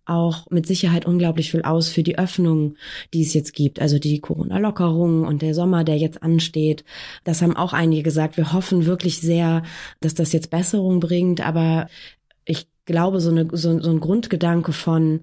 auch 0.07 0.47
mit 0.51 0.67
Sicherheit 0.67 1.05
unglaublich 1.05 1.51
viel 1.51 1.63
aus 1.63 1.89
für 1.89 2.03
die 2.03 2.19
Öffnung, 2.19 2.77
die 3.13 3.23
es 3.23 3.35
jetzt 3.35 3.53
gibt. 3.53 3.81
Also 3.81 3.99
die 3.99 4.21
Corona-Lockerung 4.21 5.25
und 5.25 5.43
der 5.43 5.55
Sommer, 5.55 5.85
der 5.85 5.99
jetzt 5.99 6.23
ansteht. 6.23 6.85
Das 7.25 7.43
haben 7.43 7.57
auch 7.57 7.73
einige 7.73 8.05
gesagt. 8.05 8.37
Wir 8.37 8.53
hoffen 8.53 8.87
wirklich 8.87 9.21
sehr, 9.21 9.63
dass 10.01 10.15
das 10.15 10.33
jetzt 10.33 10.51
Besserung 10.51 11.01
bringt. 11.01 11.47
Aber 11.47 11.89
glaube, 12.87 13.21
so, 13.21 13.31
eine, 13.31 13.49
so, 13.53 13.79
so 13.81 13.91
ein 13.91 14.01
Grundgedanke 14.01 14.73
von, 14.73 15.21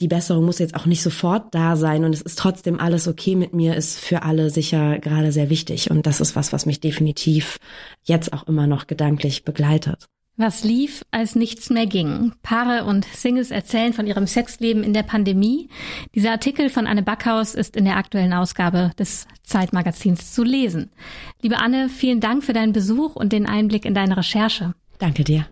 die 0.00 0.08
Besserung 0.08 0.44
muss 0.44 0.60
jetzt 0.60 0.76
auch 0.76 0.86
nicht 0.86 1.02
sofort 1.02 1.54
da 1.54 1.74
sein 1.74 2.04
und 2.04 2.14
es 2.14 2.22
ist 2.22 2.38
trotzdem 2.38 2.78
alles 2.78 3.08
okay 3.08 3.34
mit 3.34 3.52
mir, 3.52 3.74
ist 3.74 3.98
für 3.98 4.22
alle 4.22 4.50
sicher 4.50 4.98
gerade 5.00 5.32
sehr 5.32 5.50
wichtig. 5.50 5.90
Und 5.90 6.06
das 6.06 6.20
ist 6.20 6.36
was, 6.36 6.52
was 6.52 6.66
mich 6.66 6.80
definitiv 6.80 7.58
jetzt 8.04 8.32
auch 8.32 8.46
immer 8.46 8.66
noch 8.68 8.86
gedanklich 8.86 9.44
begleitet. 9.44 10.06
Was 10.40 10.62
lief, 10.62 11.04
als 11.10 11.34
nichts 11.34 11.68
mehr 11.68 11.86
ging? 11.86 12.30
Paare 12.42 12.84
und 12.84 13.04
Singles 13.06 13.50
erzählen 13.50 13.92
von 13.92 14.06
ihrem 14.06 14.28
Sexleben 14.28 14.84
in 14.84 14.92
der 14.92 15.02
Pandemie. 15.02 15.68
Dieser 16.14 16.30
Artikel 16.30 16.70
von 16.70 16.86
Anne 16.86 17.02
Backhaus 17.02 17.56
ist 17.56 17.76
in 17.76 17.84
der 17.84 17.96
aktuellen 17.96 18.32
Ausgabe 18.32 18.92
des 18.96 19.26
Zeitmagazins 19.42 20.32
zu 20.32 20.44
lesen. 20.44 20.90
Liebe 21.42 21.58
Anne, 21.58 21.88
vielen 21.88 22.20
Dank 22.20 22.44
für 22.44 22.52
deinen 22.52 22.72
Besuch 22.72 23.16
und 23.16 23.32
den 23.32 23.46
Einblick 23.46 23.84
in 23.84 23.94
deine 23.94 24.16
Recherche. 24.16 24.74
Danke 25.00 25.24
dir. 25.24 25.48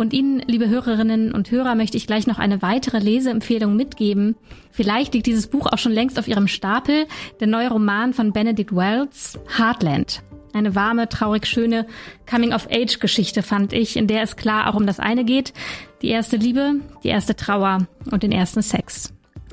Und 0.00 0.14
Ihnen, 0.14 0.42
liebe 0.46 0.70
Hörerinnen 0.70 1.30
und 1.30 1.50
Hörer, 1.50 1.74
möchte 1.74 1.98
ich 1.98 2.06
gleich 2.06 2.26
noch 2.26 2.38
eine 2.38 2.62
weitere 2.62 2.98
Leseempfehlung 3.00 3.76
mitgeben. 3.76 4.34
Vielleicht 4.70 5.12
liegt 5.12 5.26
dieses 5.26 5.46
Buch 5.46 5.66
auch 5.66 5.76
schon 5.76 5.92
längst 5.92 6.18
auf 6.18 6.26
Ihrem 6.26 6.48
Stapel. 6.48 7.04
Der 7.38 7.46
neue 7.46 7.68
Roman 7.68 8.14
von 8.14 8.32
Benedict 8.32 8.74
Wells, 8.74 9.38
Heartland. 9.58 10.22
Eine 10.54 10.74
warme, 10.74 11.10
traurig 11.10 11.46
schöne 11.46 11.86
Coming-of-Age-Geschichte 12.24 13.42
fand 13.42 13.74
ich, 13.74 13.98
in 13.98 14.06
der 14.06 14.22
es 14.22 14.36
klar 14.36 14.70
auch 14.70 14.74
um 14.74 14.86
das 14.86 15.00
eine 15.00 15.22
geht. 15.22 15.52
Die 16.00 16.08
erste 16.08 16.38
Liebe, 16.38 16.76
die 17.04 17.08
erste 17.08 17.36
Trauer 17.36 17.86
und 18.10 18.22
den 18.22 18.32
ersten 18.32 18.62
Sex. 18.62 19.12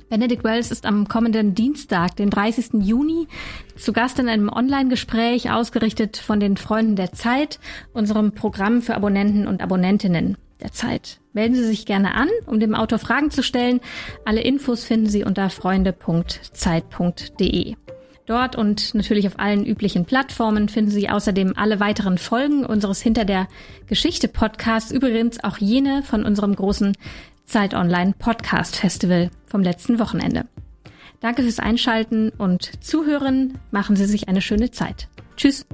Benedict 0.09 0.43
Wells 0.43 0.71
ist 0.71 0.85
am 0.85 1.07
kommenden 1.07 1.53
Dienstag, 1.53 2.15
den 2.15 2.29
30. 2.29 2.81
Juni, 2.81 3.27
zu 3.75 3.91
Gast 3.91 4.19
in 4.19 4.29
einem 4.29 4.49
Online-Gespräch, 4.49 5.51
ausgerichtet 5.51 6.17
von 6.17 6.39
den 6.39 6.55
Freunden 6.55 6.95
der 6.95 7.11
Zeit, 7.11 7.59
unserem 7.93 8.31
Programm 8.31 8.81
für 8.81 8.95
Abonnenten 8.95 9.47
und 9.47 9.61
Abonnentinnen 9.61 10.37
der 10.61 10.71
Zeit. 10.71 11.19
Melden 11.33 11.55
Sie 11.55 11.65
sich 11.65 11.85
gerne 11.85 12.15
an, 12.15 12.29
um 12.45 12.57
dem 12.59 12.73
Autor 12.73 12.99
Fragen 12.99 13.31
zu 13.31 13.43
stellen. 13.43 13.81
Alle 14.25 14.39
Infos 14.41 14.85
finden 14.85 15.07
Sie 15.07 15.25
unter 15.25 15.49
freunde.zeit.de. 15.49 17.75
Dort 18.25 18.57
und 18.57 18.93
natürlich 18.93 19.27
auf 19.27 19.39
allen 19.39 19.65
üblichen 19.65 20.05
Plattformen 20.05 20.67
finden 20.67 20.91
Sie 20.91 21.09
außerdem 21.09 21.53
alle 21.55 21.79
weiteren 21.79 22.17
Folgen 22.17 22.65
unseres 22.65 23.01
Hinter 23.01 23.23
der 23.23 23.47
Geschichte 23.87 24.27
Podcasts, 24.27 24.91
übrigens 24.91 25.41
auch 25.43 25.57
jene 25.57 26.03
von 26.03 26.25
unserem 26.25 26.53
großen 26.53 26.97
Zeit 27.47 27.73
Online 27.73 28.13
Podcast 28.17 28.75
Festival 28.75 29.31
vom 29.47 29.63
letzten 29.63 29.99
Wochenende. 29.99 30.45
Danke 31.21 31.41
fürs 31.41 31.59
Einschalten 31.59 32.29
und 32.29 32.83
Zuhören. 32.83 33.57
Machen 33.71 33.95
Sie 33.95 34.05
sich 34.05 34.27
eine 34.27 34.41
schöne 34.41 34.69
Zeit. 34.69 35.07
Tschüss. 35.37 35.65